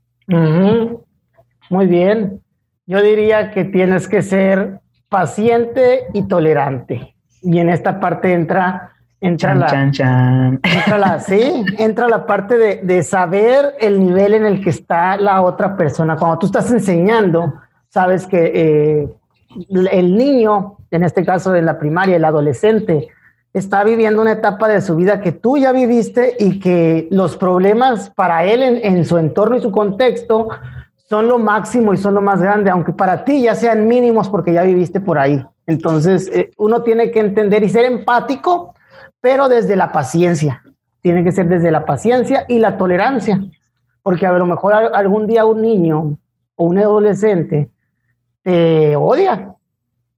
[1.69, 2.41] Muy bien.
[2.87, 7.15] Yo diría que tienes que ser paciente y tolerante.
[7.41, 13.01] Y en esta parte entra, entra la, entra la, sí, entra la parte de, de,
[13.01, 16.15] saber el nivel en el que está la otra persona.
[16.15, 17.55] Cuando tú estás enseñando,
[17.89, 19.09] sabes que eh,
[19.91, 23.07] el niño, en este caso de la primaria, el adolescente,
[23.53, 28.09] está viviendo una etapa de su vida que tú ya viviste y que los problemas
[28.11, 30.49] para él en, en su entorno y su contexto
[31.07, 34.53] son lo máximo y son lo más grande, aunque para ti ya sean mínimos porque
[34.53, 35.45] ya viviste por ahí.
[35.67, 38.73] Entonces, eh, uno tiene que entender y ser empático,
[39.21, 40.63] pero desde la paciencia.
[41.01, 43.39] Tiene que ser desde la paciencia y la tolerancia,
[44.01, 46.17] porque a lo mejor algún día un niño
[46.55, 47.69] o un adolescente
[48.41, 49.55] te odia.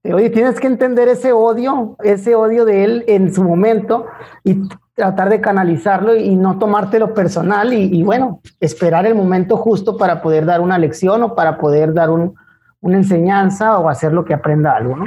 [0.02, 0.30] Te odia.
[0.30, 4.06] Tienes que entender ese odio, ese odio de él en su momento
[4.44, 4.62] y
[4.98, 10.44] tratar de canalizarlo y no tomártelo personal y, bueno, esperar el momento justo para poder
[10.44, 14.96] dar una lección o para poder dar una enseñanza o hacer lo que aprenda algo,
[14.96, 15.06] ¿no?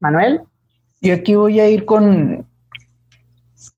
[0.00, 0.42] Manuel.
[1.00, 2.46] Yo aquí voy a ir con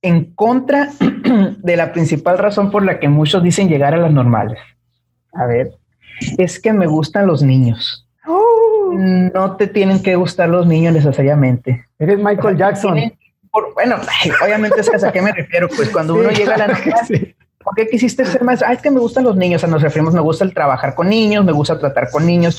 [0.01, 0.89] en contra
[1.59, 4.59] de la principal razón por la que muchos dicen llegar a las normales.
[5.35, 5.73] A ver.
[6.39, 8.09] Es que me gustan los niños.
[8.27, 8.95] Oh.
[8.97, 11.85] No te tienen que gustar los niños necesariamente.
[11.99, 12.99] Eres Michael Jackson
[13.75, 13.97] bueno,
[14.45, 16.67] obviamente es a qué me refiero, pues cuando uno llega a la
[17.65, 18.63] ¿por qué quisiste ser más?
[18.63, 20.95] Ah, es que me gustan los niños, o sea, nos referimos, me gusta el trabajar
[20.95, 22.59] con niños, me gusta tratar con niños.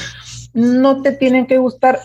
[0.53, 1.99] No te tienen que gustar,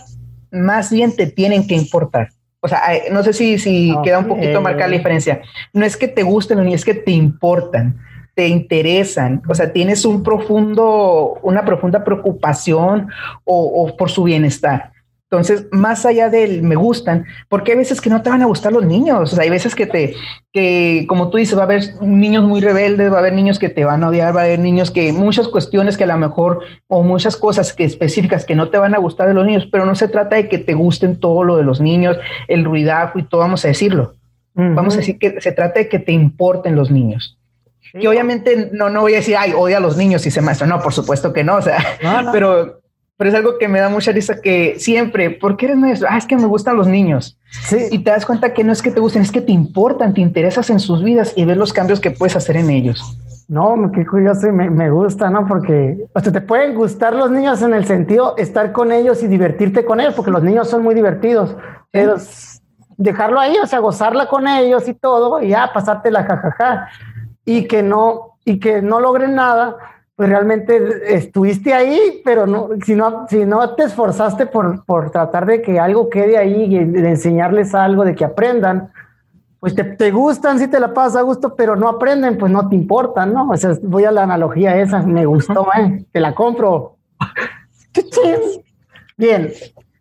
[0.51, 2.31] más bien te tienen que importar.
[2.61, 2.81] O sea,
[3.13, 5.43] no sé si, si queda un poquito marcada la diferencia.
[5.75, 7.99] No es que te gusten los niños, es que te importan,
[8.35, 9.43] te interesan.
[9.47, 13.09] O sea, tienes un profundo, una profunda preocupación
[13.45, 14.94] o por su bienestar.
[15.39, 18.73] Entonces, más allá del me gustan, porque hay veces que no te van a gustar
[18.73, 20.15] los niños, o sea, hay veces que te,
[20.53, 23.69] que como tú dices, va a haber niños muy rebeldes, va a haber niños que
[23.69, 26.61] te van a odiar, va a haber niños que muchas cuestiones que a lo mejor,
[26.87, 29.87] o muchas cosas que específicas que no te van a gustar de los niños, pero
[29.87, 32.17] no se trata de que te gusten todo lo de los niños,
[32.49, 34.15] el ruidajo y todo, vamos a decirlo.
[34.57, 37.37] Vamos a decir que se trata de que te importen los niños.
[37.93, 40.67] Y obviamente no, no voy a decir, ay, odia a los niños y se maestro.
[40.67, 41.57] No, por supuesto que no.
[41.57, 41.79] O sea,
[42.33, 42.81] pero
[43.17, 46.09] pero es algo que me da mucha risa que siempre, ¿por qué eres maestro?
[46.11, 47.39] Ah, es que me gustan los niños.
[47.67, 47.79] Sí.
[47.91, 50.21] Y te das cuenta que no es que te gusten, es que te importan, te
[50.21, 53.19] interesas en sus vidas y ves los cambios que puedes hacer en ellos.
[53.47, 55.47] No, qué curioso y me, me gusta, ¿no?
[55.47, 59.29] Porque o sea, te pueden gustar los niños en el sentido estar con ellos y
[59.29, 61.57] divertirte con ellos, porque los niños son muy divertidos,
[61.91, 62.17] pero
[62.97, 66.89] dejarlo ahí, o sea, gozarla con ellos y todo, y ya pasarte la jajaja,
[67.45, 69.77] y que no, y que no logren nada,
[70.17, 70.81] pues realmente
[71.15, 75.81] estuviste ahí, pero no, si no, si no te esforzaste por, por tratar de que
[75.81, 78.93] algo quede ahí y de enseñarles algo, de que aprendan,
[79.59, 82.69] pues te, te, gustan, si te la pasas a gusto, pero no aprenden, pues no
[82.69, 83.49] te importa, ¿no?
[83.49, 86.05] O sea, voy a la analogía esa, me gustó, ¿eh?
[86.13, 86.97] Te la compro.
[89.17, 89.51] Bien,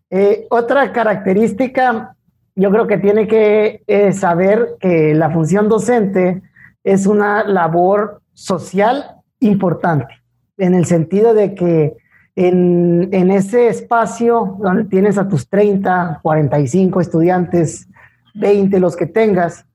[0.10, 2.16] eh, otra característica,
[2.56, 6.44] yo creo que tiene que eh, saber que la función docente
[6.84, 10.22] es una labor social importante,
[10.58, 11.98] en el sentido de que
[12.36, 17.88] en, en ese espacio donde tienes a tus 30, 45 estudiantes,
[18.36, 19.66] 20, los que tengas,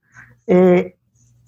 [0.47, 0.97] eh,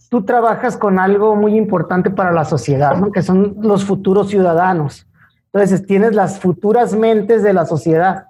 [0.09, 3.13] tú trabajas con algo muy importante para la sociedad, ¿no?
[3.13, 5.07] que son los futuros ciudadanos.
[5.53, 8.27] Entonces, tienes las futuras mentes de la sociedad.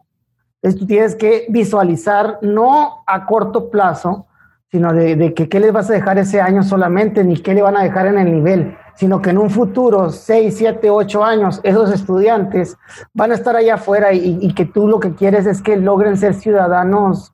[0.62, 4.26] Entonces, tú tienes que visualizar, no a corto plazo,
[4.70, 7.76] sino de, de, qué les vas a dejar ese año solamente, ni qué le van
[7.76, 11.92] a dejar en el nivel, sino que en un futuro, 6, 7, 8 años, esos
[11.92, 12.76] estudiantes
[13.12, 16.16] van a estar allá afuera y, y que tú lo que quieres es que logren
[16.16, 17.32] ser ciudadanos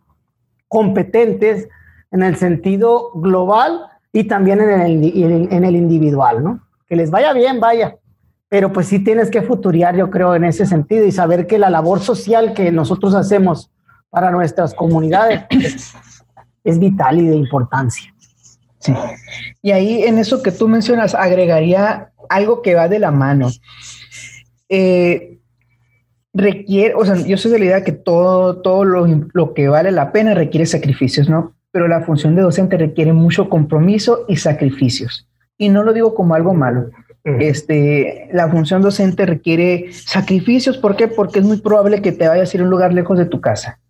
[0.68, 1.68] competentes
[2.10, 6.60] en el sentido global y también en el, en el individual, ¿no?
[6.88, 7.98] Que les vaya bien, vaya.
[8.48, 11.68] Pero pues sí tienes que futuriar, yo creo, en ese sentido y saber que la
[11.68, 13.70] labor social que nosotros hacemos
[14.08, 15.44] para nuestras comunidades
[16.66, 18.12] es, vital y de importancia.
[18.78, 18.92] Sí.
[19.62, 23.48] Y ahí en eso que tú mencionas, agregaría algo que va de la mano.
[24.68, 25.38] Eh,
[26.34, 29.90] requiere, o sea, yo soy de la idea que todo, todo lo, lo, que vale
[29.90, 31.54] la pena requiere sacrificios, ¿no?
[31.70, 35.28] Pero la función de docente requiere mucho compromiso y sacrificios.
[35.58, 36.90] Y no lo digo como algo malo.
[37.24, 40.78] Este, la función docente requiere sacrificios.
[40.78, 41.08] ¿Por qué?
[41.08, 43.40] Porque es muy probable que te vayas a ir a un lugar lejos de tu
[43.40, 43.80] casa.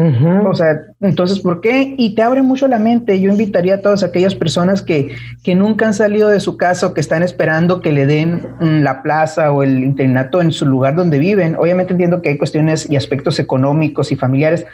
[0.00, 1.96] O sea, entonces, ¿por qué?
[1.98, 3.20] Y te abre mucho la mente.
[3.20, 6.94] Yo invitaría a todas aquellas personas que, que nunca han salido de su casa o
[6.94, 10.94] que están esperando que le den mm, la plaza o el internato en su lugar
[10.94, 11.56] donde viven.
[11.56, 14.66] Obviamente entiendo que hay cuestiones y aspectos económicos y familiares,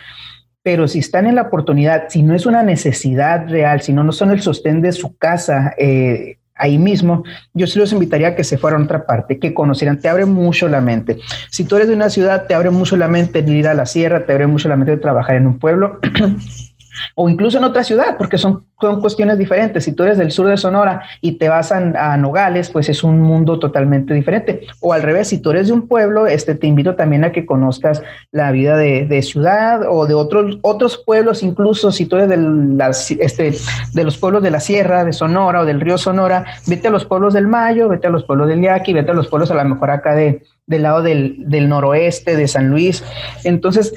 [0.63, 4.13] pero si están en la oportunidad, si no es una necesidad real, si no, no
[4.13, 8.45] son el sostén de su casa, eh, ahí mismo, yo sí los invitaría a que
[8.45, 11.19] se fueran a otra parte, que conocieran, te abre mucho la mente.
[11.51, 13.87] Si tú eres de una ciudad, te abre mucho la mente de ir a la
[13.87, 16.01] sierra, te abre mucho la mente de trabajar en un pueblo.
[17.15, 19.85] o incluso en otra ciudad, porque son, son, cuestiones diferentes.
[19.85, 23.21] Si tú eres del sur de Sonora y te vas a, Nogales, pues es un
[23.21, 24.67] mundo totalmente diferente.
[24.81, 27.47] O al revés, si tú eres de un pueblo, este, te invito también a que
[27.47, 32.29] conozcas la vida de, de ciudad o de otros, otros pueblos, incluso si tú eres
[32.29, 33.55] de, las, este,
[33.93, 37.05] de los pueblos de la sierra, de Sonora o del río Sonora, vete a los
[37.05, 39.65] pueblos del Mayo, vete a los pueblos del Yaqui, vete a los pueblos a lo
[39.65, 43.05] mejor acá de, del lado del, del noroeste, de San Luis.
[43.45, 43.95] Entonces,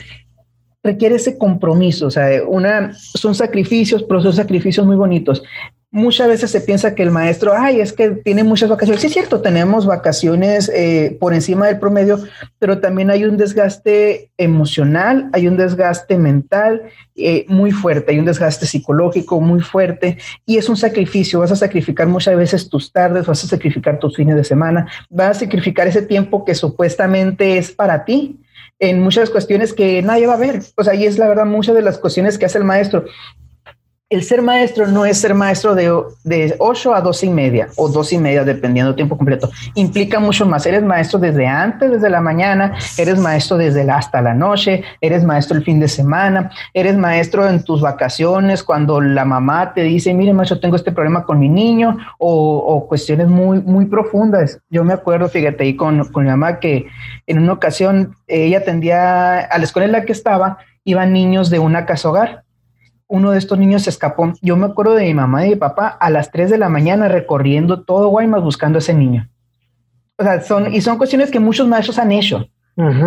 [0.83, 5.43] requiere ese compromiso, o sea, una, son sacrificios, pero son sacrificios muy bonitos.
[5.89, 8.99] Muchas veces se piensa que el maestro, ay, es que tiene muchas vacaciones.
[9.01, 12.19] Sí, es cierto, tenemos vacaciones eh, por encima del promedio,
[12.59, 16.83] pero también hay un desgaste emocional, hay un desgaste mental
[17.15, 21.39] eh, muy fuerte, hay un desgaste psicológico muy fuerte y es un sacrificio.
[21.39, 25.37] Vas a sacrificar muchas veces tus tardes, vas a sacrificar tus fines de semana, vas
[25.37, 28.41] a sacrificar ese tiempo que supuestamente es para ti
[28.79, 30.61] en muchas cuestiones que nadie va a ver.
[30.75, 33.05] O sea, y es la verdad muchas de las cuestiones que hace el maestro
[34.09, 35.91] el ser maestro no es ser maestro de,
[36.23, 39.49] de 8 a 12 y media o 2 y media, dependiendo del tiempo completo.
[39.73, 40.65] Implica mucho más.
[40.65, 45.25] Eres maestro desde antes, desde la mañana, eres maestro desde la, hasta la noche, eres
[45.25, 50.13] maestro el fin de semana, eres maestro en tus vacaciones, cuando la mamá te dice,
[50.13, 54.59] mire, maestro, tengo este problema con mi niño, o, o cuestiones muy, muy profundas.
[54.69, 56.87] Yo me acuerdo, fíjate, ahí con, con mi mamá que
[57.25, 61.59] en una ocasión ella atendía a la escuela en la que estaba, iban niños de
[61.59, 62.46] una casa hogar
[63.07, 64.33] uno de estos niños se escapó.
[64.41, 67.07] Yo me acuerdo de mi mamá y mi papá a las 3 de la mañana
[67.07, 69.29] recorriendo todo Guaymas buscando a ese niño.
[70.17, 72.47] O sea, son, y son cuestiones que muchos maestros han hecho.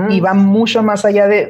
[0.09, 1.47] Y van mucho más allá de,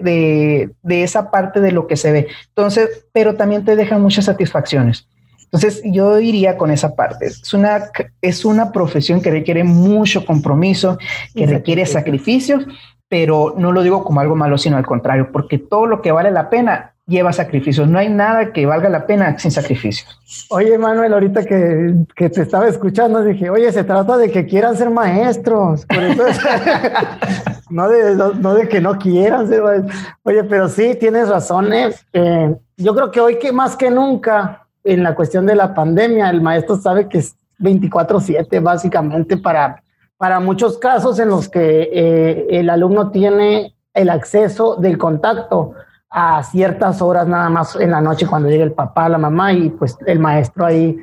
[0.83, 2.27] de, esa parte de lo que se ve.
[2.49, 5.09] Entonces, pero también te dejan muchas satisfacciones.
[5.45, 7.85] Entonces, yo diría con esa parte, es una,
[8.21, 10.99] es una profesión que requiere mucho compromiso,
[11.35, 12.67] que requiere sacrificios,
[13.09, 16.31] pero no lo digo como algo malo, sino al contrario, porque todo lo que vale
[16.31, 17.89] la pena lleva sacrificios.
[17.89, 20.09] No hay nada que valga la pena sin sacrificios.
[20.49, 24.77] Oye, Manuel, ahorita que, que te estaba escuchando, dije, oye, se trata de que quieran
[24.77, 25.85] ser maestros.
[27.71, 29.97] no, de, no, de que no quieran ser maestros.
[30.23, 32.07] Oye, pero sí, tienes razones.
[32.13, 36.31] Eh, yo creo que hoy que más que nunca, en la cuestión de la pandemia,
[36.31, 39.83] el maestro sabe que es 24/7 básicamente para,
[40.17, 45.75] para muchos casos en los que eh, el alumno tiene el acceso del contacto
[46.11, 49.71] a ciertas horas nada más en la noche cuando llega el papá, la mamá y
[49.71, 50.99] pues el maestro ahí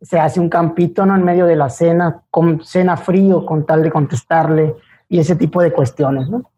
[0.00, 1.16] se hace un campito ¿no?
[1.16, 4.76] en medio de la cena, con cena frío con tal de contestarle
[5.08, 6.28] y ese tipo de cuestiones.
[6.28, 6.50] ¿no?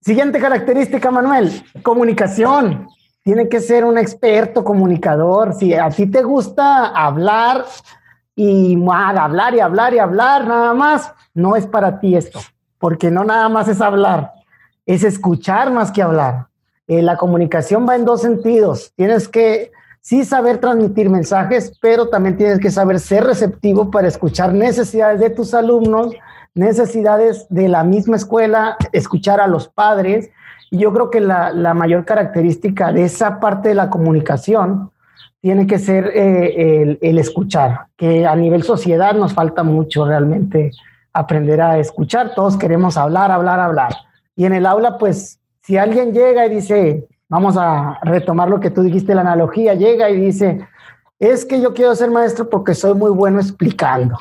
[0.00, 1.50] Siguiente característica, Manuel,
[1.82, 2.88] comunicación.
[3.22, 5.52] Tiene que ser un experto comunicador.
[5.52, 7.66] Si a ti te gusta hablar
[8.34, 12.40] y hablar y hablar y hablar nada más, no es para ti esto,
[12.78, 14.32] porque no nada más es hablar,
[14.86, 16.47] es escuchar más que hablar.
[16.88, 18.92] Eh, la comunicación va en dos sentidos.
[18.96, 19.70] Tienes que
[20.00, 25.28] sí saber transmitir mensajes, pero también tienes que saber ser receptivo para escuchar necesidades de
[25.28, 26.14] tus alumnos,
[26.54, 30.30] necesidades de la misma escuela, escuchar a los padres.
[30.70, 34.90] Y yo creo que la, mayor característica de esa parte de la comunicación
[35.42, 40.70] tiene que ser eh, el, el, escuchar, que a nivel sociedad nos falta mucho realmente
[41.12, 42.34] aprender a escuchar.
[42.34, 43.92] Todos queremos hablar, hablar, hablar.
[44.34, 45.38] Y en el aula, pues
[45.68, 50.08] si alguien llega y dice, vamos a retomar lo que tú dijiste, la analogía, llega
[50.08, 50.66] y dice,
[51.18, 54.16] es que yo quiero ser maestro porque soy muy bueno explicando.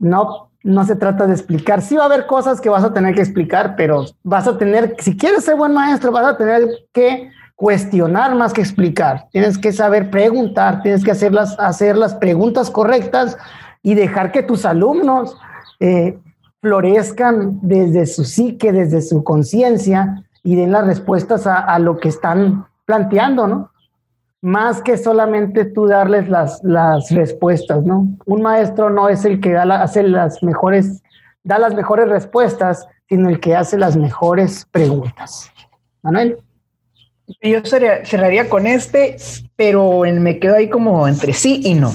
[0.00, 1.80] No, no se trata de explicar.
[1.80, 4.96] Sí va a haber cosas que vas a tener que explicar, pero vas a tener,
[4.98, 9.28] si quieres ser buen maestro, vas a tener que cuestionar más que explicar.
[9.30, 13.38] Tienes que saber preguntar, tienes que hacer las, hacer las preguntas correctas
[13.80, 15.38] y dejar que tus alumnos
[15.78, 16.18] eh,
[16.66, 22.66] florezcan desde su psique, desde su conciencia y den las respuestas a, lo que están
[22.84, 23.70] planteando, ¿no?
[24.42, 28.08] Más que solamente tú darles las, las respuestas, ¿no?
[28.26, 31.04] Un maestro no es el que da hace las mejores,
[31.44, 35.48] da las mejores respuestas, sino el que hace las mejores preguntas.
[36.02, 36.38] Manuel.
[37.42, 39.16] Yo cerraría con este,
[39.54, 41.92] pero me quedo ahí como entre sí y no.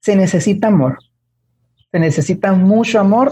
[0.00, 0.98] Se necesita amor
[1.94, 3.30] se necesita mucho amor,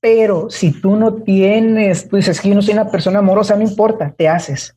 [0.00, 3.62] pero si tú no tienes, tú dices que yo no soy una persona amorosa, no
[3.62, 4.74] importa, te haces.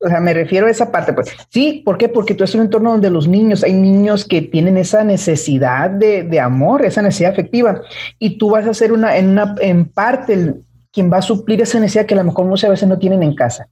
[0.00, 1.12] O sea, me refiero a esa parte.
[1.12, 2.08] Pues sí, ¿por qué?
[2.08, 5.88] Porque tú estás en un entorno donde los niños, hay niños que tienen esa necesidad
[5.88, 7.82] de, amor, esa necesidad afectiva,
[8.18, 10.56] y tú vas a ser una, en una, en parte,
[10.90, 13.36] quien va a suplir esa necesidad que a lo mejor muchas veces no tienen en
[13.36, 13.68] casa.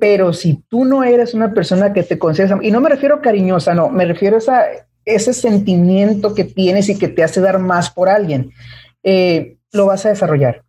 [0.00, 3.74] Pero si tú no eres una persona que te consideras, y no me refiero cariñosa,
[3.74, 4.64] no, me refiero a esa,
[5.14, 8.50] ese sentimiento que tienes y que te hace dar más por alguien,
[9.02, 10.62] eh, lo vas a desarrollar.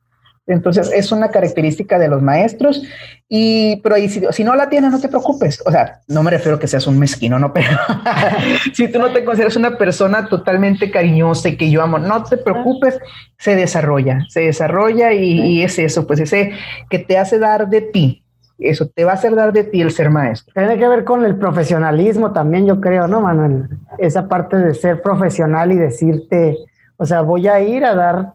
[0.50, 2.82] Entonces, es una característica de los maestros.
[3.28, 5.62] Y, pero ahí, si, no la tienes, no te preocupes.
[5.66, 7.70] O sea, no me refiero a que seas un mezquino, no, pero
[8.74, 12.38] si tú no te consideras una persona totalmente cariñosa y que yo amo, no te
[12.38, 12.98] preocupes,
[13.38, 16.54] se desarrolla, se desarrolla y, y es eso, pues ese
[16.90, 18.24] que te hace dar de ti,
[18.60, 20.54] eso te va a hacer dar de ti el ser maestro.
[20.54, 23.70] Tiene que ver con el profesionalismo también, yo creo, ¿no, Manuel?
[23.98, 26.58] Esa parte de ser profesional y decirte,
[26.98, 28.34] o sea, voy a ir a dar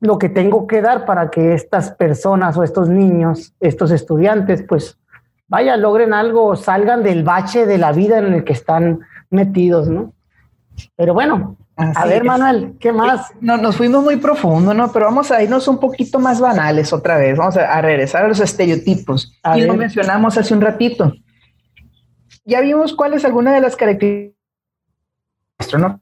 [0.00, 4.96] lo que tengo que dar para que estas personas o estos niños, estos estudiantes, pues
[5.48, 9.00] vaya, logren algo, salgan del bache de la vida en el que están
[9.30, 10.12] metidos, ¿no?
[10.94, 13.32] Pero bueno, a ver, Manuel, ¿qué más?
[13.40, 14.90] No, nos fuimos muy profundo, ¿no?
[14.92, 17.36] Pero vamos a irnos un poquito más banales otra vez.
[17.36, 19.38] Vamos a, regresar a los estereotipos.
[19.54, 21.12] y lo mencionamos hace un ratito.
[22.44, 24.34] Ya vimos cuáles algunas de las características,
[25.78, 26.00] ¿no?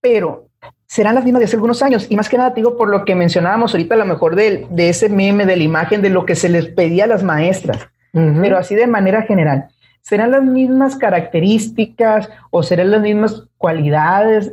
[0.00, 0.48] Pero
[0.86, 2.06] serán las mismas de hace algunos años.
[2.10, 4.88] Y más que nada, digo, por lo que mencionábamos ahorita, a lo mejor de, de
[4.88, 7.88] ese meme, de la imagen, de lo que se les pedía a las maestras.
[8.12, 9.68] Pero así de manera general.
[10.06, 14.52] ¿Serán las mismas características o serán las mismas cualidades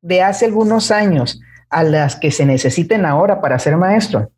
[0.00, 1.40] de hace algunos años
[1.70, 4.32] a las que se necesiten ahora para ser maestro?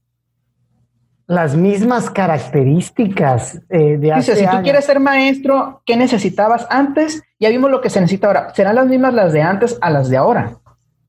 [1.27, 7.23] Las mismas características eh, de hace Dice, si tú quieres ser maestro, ¿qué necesitabas antes?
[7.39, 8.55] Ya vimos lo que se necesita ahora.
[8.55, 10.59] ¿Serán las mismas las de antes a las de ahora?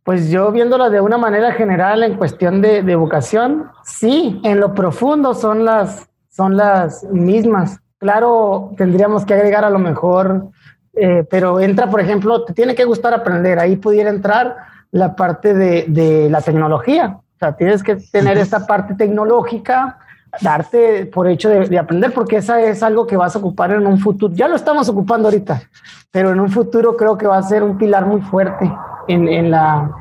[0.03, 4.73] Pues yo viéndolas de una manera general en cuestión de, de vocación, sí, en lo
[4.73, 7.80] profundo son las, son las mismas.
[8.01, 10.47] Claro, tendríamos que agregar a lo mejor,
[10.93, 13.59] eh, pero entra, por ejemplo, te tiene que gustar aprender.
[13.59, 14.57] Ahí pudiera entrar
[14.89, 17.19] la parte de, la tecnología.
[17.19, 19.99] O sea, tienes que tener esta parte tecnológica,
[20.41, 23.99] darte por hecho de, aprender, porque esa es algo que vas a ocupar en un
[23.99, 24.33] futuro.
[24.33, 25.61] Ya lo estamos ocupando ahorita,
[26.09, 28.73] pero en un futuro creo que va a ser un pilar muy fuerte
[29.09, 29.91] en, la,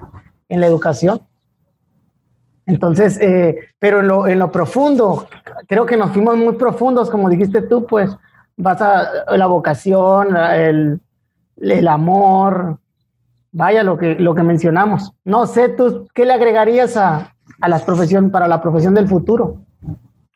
[0.49, 1.21] en la educación.
[2.71, 5.27] Entonces, eh, pero en lo, en lo, profundo,
[5.67, 8.17] creo que nos fuimos muy profundos, como dijiste tú, pues
[8.57, 11.01] vas a la vocación, el,
[11.61, 12.79] el amor,
[13.51, 15.13] vaya lo que, lo que mencionamos.
[15.25, 19.57] No sé tú, ¿qué le agregarías a, a la profesión, para la profesión del futuro?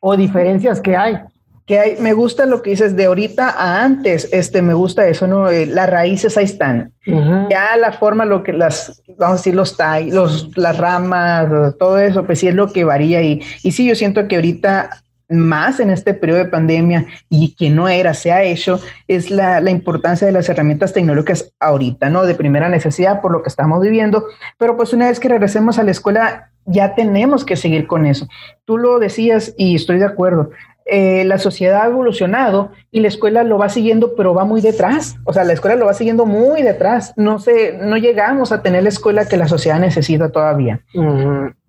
[0.00, 1.20] O diferencias que hay
[1.66, 5.26] que hay, me gusta lo que dices de ahorita a antes, este, me gusta eso,
[5.26, 5.48] ¿no?
[5.48, 6.92] Eh, las raíces ahí están.
[7.06, 11.98] Ya la forma, lo que las, vamos a decir, los tallos, los, las ramas, todo
[11.98, 13.22] eso, pues sí es lo que varía.
[13.22, 14.90] Y, y sí, yo siento que ahorita
[15.28, 19.60] más en este periodo de pandemia y que no era, se ha hecho, es la,
[19.60, 22.24] la, importancia de las herramientas tecnológicas ahorita, ¿no?
[22.24, 24.26] De primera necesidad por lo que estamos viviendo,
[24.58, 28.26] pero pues una vez que regresemos a la escuela, ya tenemos que seguir con eso.
[28.64, 30.50] Tú lo decías y estoy de acuerdo.
[30.86, 35.16] Eh, la sociedad ha evolucionado y la escuela lo va siguiendo, pero va muy detrás.
[35.24, 37.14] O sea, la escuela lo va siguiendo muy detrás.
[37.16, 40.80] No sé, no llegamos a tener la escuela que la sociedad necesita todavía.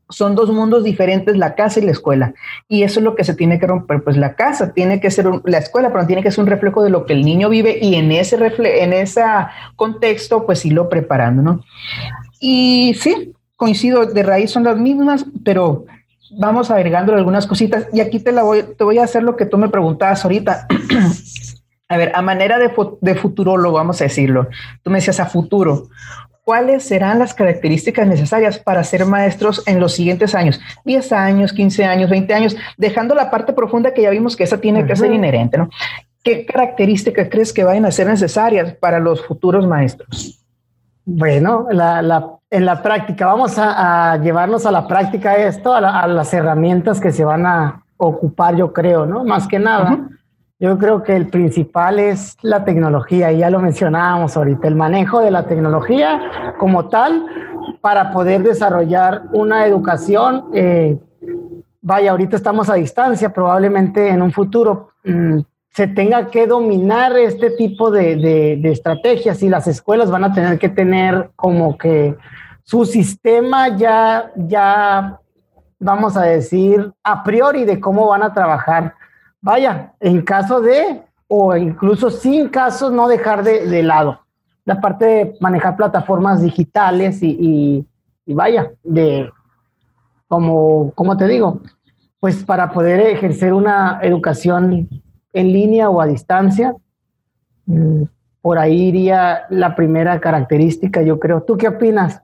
[0.09, 2.33] Son dos mundos diferentes, la casa y la escuela.
[2.67, 4.03] Y eso es lo que se tiene que romper.
[4.03, 6.89] Pues la casa tiene que ser, la escuela, pero tiene que ser un reflejo de
[6.89, 9.23] lo que el niño vive y en ese, refle en ese
[9.77, 11.63] contexto, pues sí lo preparando, ¿no?
[12.39, 15.85] Y sí, coincido, de raíz son las mismas, pero
[16.37, 19.45] vamos agregando algunas cositas y aquí te, la voy, te voy a hacer lo que
[19.45, 20.67] tú me preguntabas ahorita.
[21.89, 22.71] a ver, a manera de,
[23.01, 24.47] de futurólogo, vamos a decirlo,
[24.83, 25.87] tú me decías a futuro,
[26.43, 30.59] ¿cuáles serán las características necesarias para ser maestros en los siguientes años?
[30.85, 34.59] 10 años, 15 años, 20 años, dejando la parte profunda que ya vimos que esa
[34.59, 35.69] tiene que ser inherente, ¿no?
[36.23, 40.44] ¿Qué características crees que vayan a ser necesarias para los futuros maestros?
[41.05, 47.11] Bueno, en la práctica, vamos a, llevarnos a la práctica esto, a, las herramientas que
[47.11, 49.23] se van a ocupar, yo creo, ¿no?
[49.23, 50.09] Más que nada,
[50.59, 55.19] yo creo que el principal es la tecnología, y ya lo mencionábamos ahorita, el manejo
[55.19, 56.19] de la tecnología
[56.57, 57.25] como tal
[57.81, 60.45] para poder desarrollar una educación.
[60.53, 60.97] Eh,
[61.81, 65.39] vaya, ahorita estamos a distancia, probablemente en un futuro mm,
[65.75, 70.69] se tenga que dominar este tipo de, estrategias y las escuelas van a tener que
[70.69, 72.15] tener como que
[72.63, 75.19] su sistema ya, ya,
[75.77, 78.93] vamos a decir, a priori de cómo van a trabajar.
[79.41, 84.21] Vaya, en caso de, o incluso sin casos, no dejar de, lado
[84.63, 87.85] la parte de manejar plataformas digitales y,
[88.25, 89.29] y, vaya, de,
[90.29, 91.59] como, como te digo,
[92.21, 94.87] pues para poder ejercer una educación
[95.35, 96.73] en línea o a distancia.
[97.67, 98.03] Mm,
[98.41, 101.43] por ahí iría la primera característica, yo creo.
[101.43, 102.21] ¿Tú qué opinas?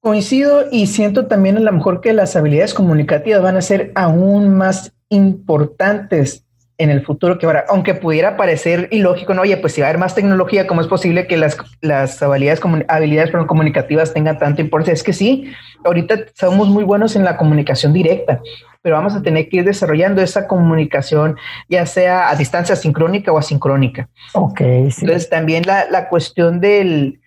[0.00, 4.56] Coincido y siento también a lo mejor que las habilidades comunicativas van a ser aún
[4.56, 6.44] más importantes
[6.78, 9.90] en el futuro que ahora, aunque pudiera parecer ilógico, no, oye, pues si va a
[9.90, 14.94] haber más tecnología, ¿cómo es posible que las, las habilidades, habilidades comunicativas tengan tanta importancia?
[14.94, 15.52] Es que sí,
[15.84, 18.40] ahorita somos muy buenos en la comunicación directa,
[18.82, 21.36] pero vamos a tener que ir desarrollando esa comunicación,
[21.68, 24.08] ya sea a distancia sincrónica o asincrónica.
[24.34, 24.60] Ok.
[24.60, 27.20] Entonces, también la, la cuestión del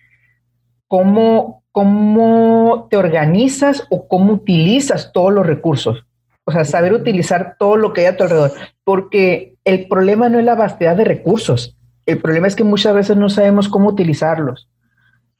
[0.88, 6.04] cómo, cómo te organizas o cómo utilizas todos los recursos.
[6.44, 8.52] O sea, saber utilizar todo lo que hay a tu alrededor,
[8.84, 11.76] porque el problema no es la vastedad de recursos,
[12.06, 14.68] el problema es que muchas veces no sabemos cómo utilizarlos.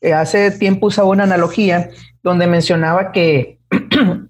[0.00, 1.90] Eh, hace tiempo usaba una analogía
[2.22, 3.58] donde mencionaba que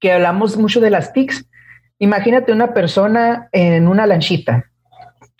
[0.00, 1.46] que hablamos mucho de las TICs.
[1.98, 4.70] Imagínate una persona en una lanchita,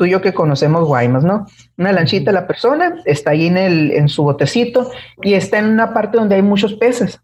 [0.01, 1.47] tú y yo que conocemos Guaymas, ¿no?
[1.77, 4.91] Una lanchita, la persona está ahí en, el, en su botecito
[5.23, 7.21] y está en una parte donde hay muchos peces.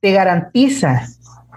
[0.00, 1.06] Te garantiza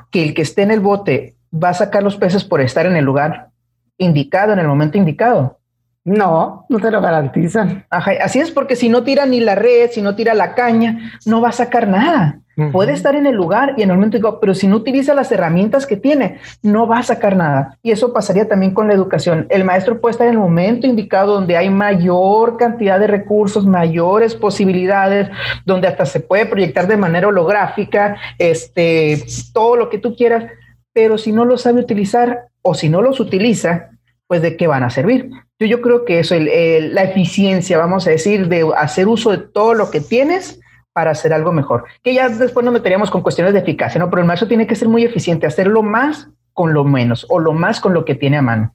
[0.10, 2.96] que el que esté en el bote va a sacar los peces por estar en
[2.96, 3.50] el lugar
[3.98, 5.60] indicado, en el momento indicado.
[6.06, 7.86] No, no te lo garantizan.
[7.89, 11.41] así es porque si no tira ni la red, si no tira la caña, no
[11.41, 12.39] va a sacar nada.
[12.72, 15.32] Puede estar en el lugar y en el momento digo, pero si no utiliza las
[15.32, 17.80] herramientas que tiene, no va a sacar nada.
[17.82, 19.47] Y eso pasaría también con la educación.
[19.49, 24.36] El maestro puede estar en el momento indicado donde hay mayor cantidad de recursos, mayores
[24.36, 25.30] posibilidades,
[25.66, 30.45] donde hasta se puede proyectar de manera holográfica, este, todo lo que tú quieras,
[30.93, 33.89] pero si no lo sabe utilizar o si no los utiliza,
[34.28, 35.32] pues de qué van a servir.
[35.60, 39.74] Yo, yo creo que eso, la eficiencia, vamos a decir, de hacer uso de todo
[39.74, 40.60] lo que tienes,
[40.94, 41.86] para hacer algo mejor.
[42.02, 44.10] Que ya después nos meteríamos con cuestiones de eficacia, ¿no?
[44.10, 47.52] Pero el maestro tiene que ser muy eficiente, hacerlo más con lo menos o lo
[47.54, 48.74] más con lo que tiene a mano.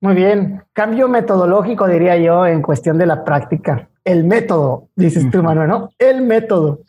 [0.00, 0.64] Muy bien.
[0.72, 3.88] Cambio metodológico, diría yo, en cuestión de la práctica.
[4.04, 5.90] El método, dices tú, Manuel, ¿no?
[5.96, 6.80] El método.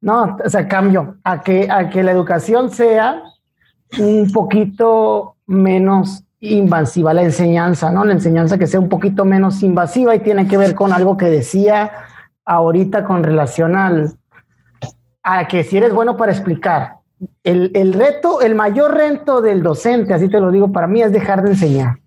[0.00, 3.22] No, o sea, cambio a que, a que la educación sea
[3.98, 8.04] un poquito menos invasiva, la enseñanza, ¿no?
[8.04, 11.26] La enseñanza que sea un poquito menos invasiva y tiene que ver con algo que
[11.26, 11.90] decía
[12.50, 14.10] ahorita con relación al,
[15.22, 16.96] a que si eres bueno para explicar.
[17.44, 21.12] El, el, reto, el mayor reto del docente, así te lo digo, para mí es
[21.12, 21.98] dejar de enseñar.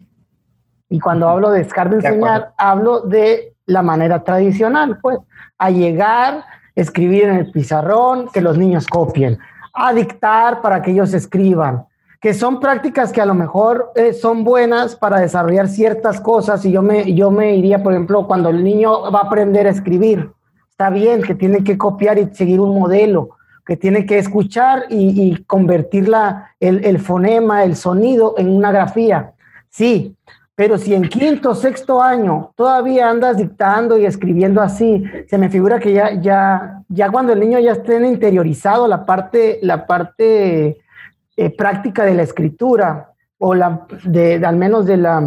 [0.89, 5.19] Y cuando hablo de dejar de enseñar, hablo de la manera tradicional, pues,
[5.57, 6.43] a llegar,
[6.75, 9.39] escribir en el pizarrón, que los niños copien,
[9.73, 11.85] a dictar para que ellos escriban,
[12.19, 16.71] que son prácticas que a lo mejor eh, son buenas para desarrollar ciertas cosas y
[16.71, 20.32] yo me, yo me iría, por ejemplo, cuando el niño va a aprender a escribir,
[20.73, 25.35] está bien que tiene que copiar y seguir un modelo, que tiene que escuchar y,
[25.43, 26.09] convertir
[26.59, 29.33] el, el, fonema, el sonido en una grafía.
[29.69, 30.15] Sí,
[30.55, 35.79] pero si en quinto, sexto año todavía andas dictando y escribiendo así, se me figura
[35.79, 40.79] que ya, ya, ya cuando el niño ya esté interiorizado la parte, la parte
[41.37, 45.21] eh, práctica de la escritura, o la, de, al menos de la,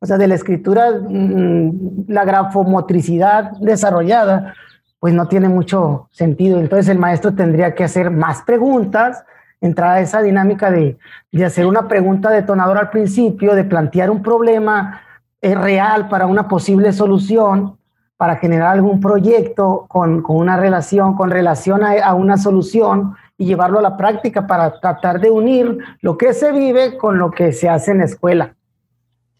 [0.00, 4.54] o sea, de la escritura, mm, la grafomotricidad desarrollada,
[5.00, 6.58] pues no tiene mucho sentido.
[6.58, 9.24] Entonces el maestro tendría que hacer más preguntas,
[9.60, 10.98] entrar a esa dinámica de,
[11.32, 15.00] de hacer una pregunta detonadora al principio, de plantear un problema
[15.40, 17.76] eh, real para una posible solución,
[18.16, 23.46] para generar algún proyecto con, con una relación, con relación a, a, una solución y
[23.46, 27.52] llevarlo a la práctica para tratar de unir lo que se vive con lo que
[27.52, 28.54] se hace en la escuela.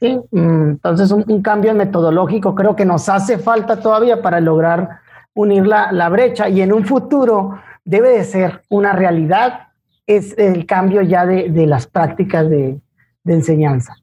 [0.00, 0.18] ¿Sí?
[0.30, 5.00] Mm, entonces, un, un cambio metodológico creo que nos hace falta todavía para lograr
[5.34, 9.68] unir la, la brecha y en un futuro debe de ser una realidad
[10.06, 12.80] es el cambio ya de, de las prácticas de,
[13.24, 13.94] de, enseñanza.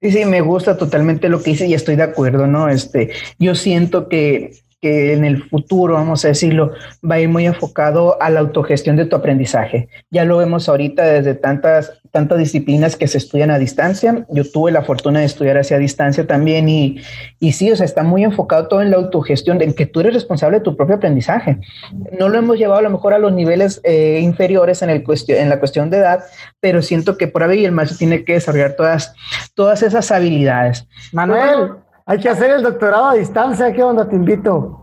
[0.00, 2.68] Sí, sí, me gusta totalmente lo que dice y estoy de acuerdo, ¿no?
[2.68, 4.52] Este, yo siento que
[4.82, 6.72] que en el futuro, vamos a decirlo,
[7.08, 9.88] va a ir muy enfocado a la autogestión de tu aprendizaje.
[10.10, 14.26] Ya lo vemos ahorita desde tantas, tantas disciplinas que se estudian a distancia.
[14.28, 17.00] Yo tuve la fortuna de estudiar hacia distancia también y,
[17.38, 20.14] y sí, o sea, está muy enfocado todo en la autogestión, en que tú eres
[20.14, 21.58] responsable de tu propio aprendizaje.
[22.18, 25.48] No lo hemos llevado a lo mejor a los niveles eh, inferiores en, el en
[25.48, 26.24] la cuestión de edad,
[26.58, 29.14] pero siento que por ahí el maestro tiene que desarrollar todas,
[29.54, 30.88] todas esas habilidades.
[31.12, 31.74] Manuel.
[32.06, 33.72] Hay que hacer el doctorado a distancia.
[33.72, 34.08] ¿Qué onda?
[34.08, 34.78] Te invito.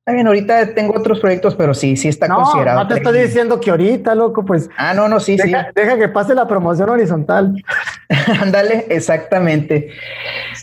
[0.00, 2.80] Está bien, ahorita tengo otros proyectos, pero sí, sí está considerado.
[2.80, 4.70] No te estoy diciendo que ahorita, loco, pues.
[4.78, 5.70] Ah, no, no, sí, deja, sí.
[5.74, 7.62] Deja que pase la promoción horizontal.
[8.40, 9.90] Ándale, exactamente.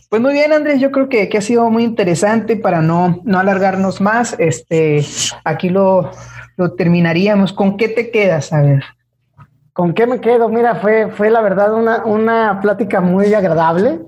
[0.09, 3.39] Pues muy bien, Andrés, yo creo que, que, ha sido muy interesante para no, no
[3.39, 4.35] alargarnos más.
[4.39, 5.05] Este,
[5.43, 6.11] aquí lo,
[6.57, 7.53] lo terminaríamos.
[7.53, 8.51] ¿Con qué te quedas?
[8.51, 8.83] A ver.
[9.71, 10.49] ¿Con qué me quedo?
[10.49, 13.99] Mira, fue, fue la verdad una, una plática muy agradable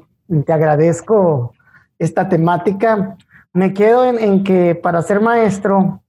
[0.45, 1.53] te agradezco
[1.97, 3.17] esta temática.
[3.53, 6.01] Me quedo en, que para ser maestro,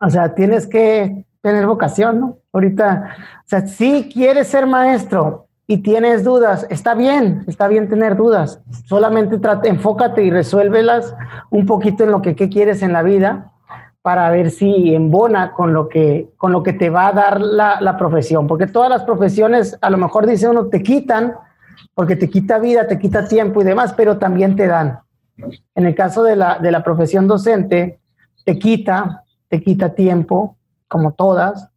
[0.00, 2.38] o sea, tienes que tener vocación, ¿no?
[2.52, 8.16] Ahorita, o sea, si quieres ser maestro y tienes dudas, está bien, está bien tener
[8.16, 8.60] dudas.
[8.86, 11.14] Solamente trate, enfócate y resuélvelas
[11.50, 13.52] un poquito en lo que quieres en la vida
[14.02, 17.80] para ver si embona con lo que, con lo que te va a dar la,
[17.80, 18.46] la profesión.
[18.46, 21.34] Porque todas las profesiones, a lo mejor dice uno, te quitan,
[21.94, 25.00] porque te quita vida, te quita tiempo y demás, pero también te dan.
[25.74, 28.00] En el caso de la, de la profesión docente,
[28.44, 30.56] te quita, te quita tiempo,
[30.88, 31.70] como todas,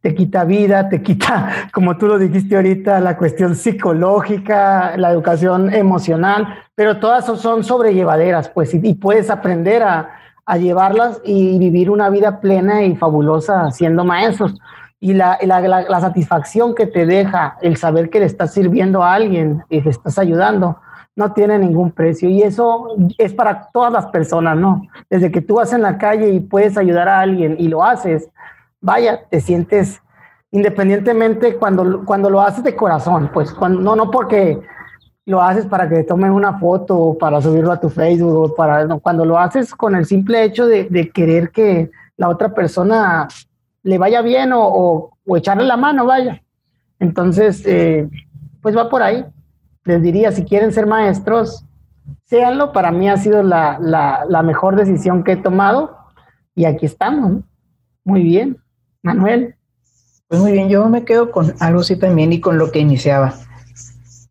[0.00, 5.72] te quita vida, te quita, como tú lo dijiste ahorita, la cuestión psicológica, la educación
[5.72, 10.10] emocional, pero todas son sobrellevaderas, pues, y, y puedes aprender a,
[10.44, 14.54] a, llevarlas y vivir una vida plena y fabulosa siendo maestros
[15.04, 19.12] y la, la, la, satisfacción que te deja el saber que le estás sirviendo a
[19.12, 20.78] alguien y le estás ayudando,
[21.14, 22.30] no tiene ningún precio.
[22.30, 24.80] Y eso es para todas las personas, ¿no?
[25.10, 28.30] Desde que tú vas en la calle y puedes ayudar a alguien y lo haces,
[28.80, 30.00] vaya, te sientes
[30.52, 34.58] independientemente cuando, cuando lo haces de corazón, pues cuando, no, no porque
[35.26, 38.54] lo haces para que te tomen una foto o para subirlo a tu Facebook o
[38.54, 42.54] para, no, cuando lo haces con el simple hecho de, de querer que la otra
[42.54, 43.28] persona
[43.84, 46.42] le vaya bien o, o, echarle la mano, vaya.
[46.98, 48.08] Entonces, eh,
[48.60, 49.24] pues va por ahí.
[49.84, 51.64] Les diría, si quieren ser maestros,
[52.24, 52.72] séanlo.
[52.72, 55.96] Para mí ha sido la, la, la mejor decisión que he tomado
[56.54, 57.42] y aquí estamos.
[58.04, 58.56] Muy bien.
[59.02, 59.54] Manuel.
[60.28, 63.34] Pues muy bien, yo me quedo con algo así también y con lo que iniciaba.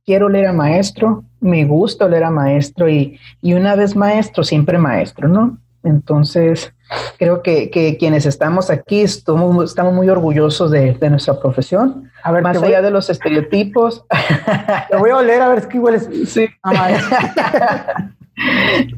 [0.04, 4.80] Quiero leer a maestro, me gusta leer a maestro y, y una vez maestro, siempre
[4.80, 5.60] maestro, ¿no?
[5.84, 6.73] Entonces,
[7.18, 12.12] creo que, que, quienes estamos aquí estamos, estamos muy orgullosos de, de, nuestra profesión.
[12.24, 14.06] A ver, más allá de los estereotipos.
[14.90, 16.10] Te voy a oler a ver si hueles.
[16.28, 16.48] Sí.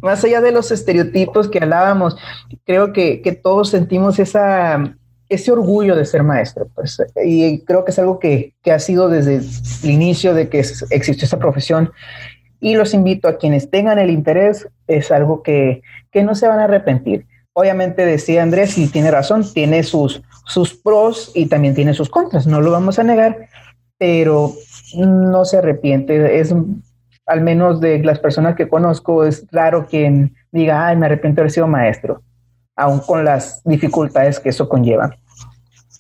[0.01, 2.17] más allá de los estereotipos que hablábamos,
[2.65, 4.95] creo que, que todos sentimos esa,
[5.29, 6.67] ese orgullo de ser maestro.
[6.73, 10.59] Pues, y creo que es algo que, que ha sido desde el inicio de que
[10.59, 11.91] existió esa profesión
[12.59, 15.81] y los invito a quienes tengan el interés, es algo que,
[16.11, 17.27] que no se van a arrepentir.
[17.57, 22.45] Obviamente decía Andrés, y tiene razón, tiene sus, sus pros y también tiene sus contras,
[22.45, 23.47] no lo vamos a negar,
[23.97, 24.51] pero
[24.97, 26.41] no se arrepiente.
[26.41, 26.53] Es,
[27.25, 31.41] al menos de las personas que conozco, es raro quien diga, ay, me arrepiento de
[31.43, 32.21] haber sido maestro,
[32.75, 35.15] aún con las dificultades que eso conlleva.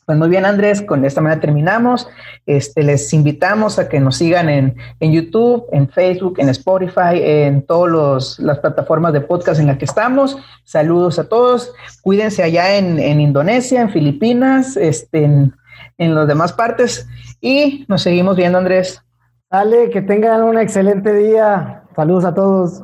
[0.05, 2.07] Pues muy bien, Andrés, con esta manera terminamos.
[2.45, 8.37] Este, les invitamos a que nos sigan en, YouTube, en Facebook, en Spotify, en todas
[8.37, 10.37] las plataformas de podcast en las que estamos.
[10.63, 11.73] Saludos a todos.
[12.03, 15.55] Cuídense allá en, Indonesia, en Filipinas, este, en,
[15.97, 17.07] en las demás partes.
[17.41, 19.01] Y nos seguimos viendo, Andrés.
[19.49, 21.83] Dale, que tengan un excelente día.
[21.95, 22.83] Saludos a todos.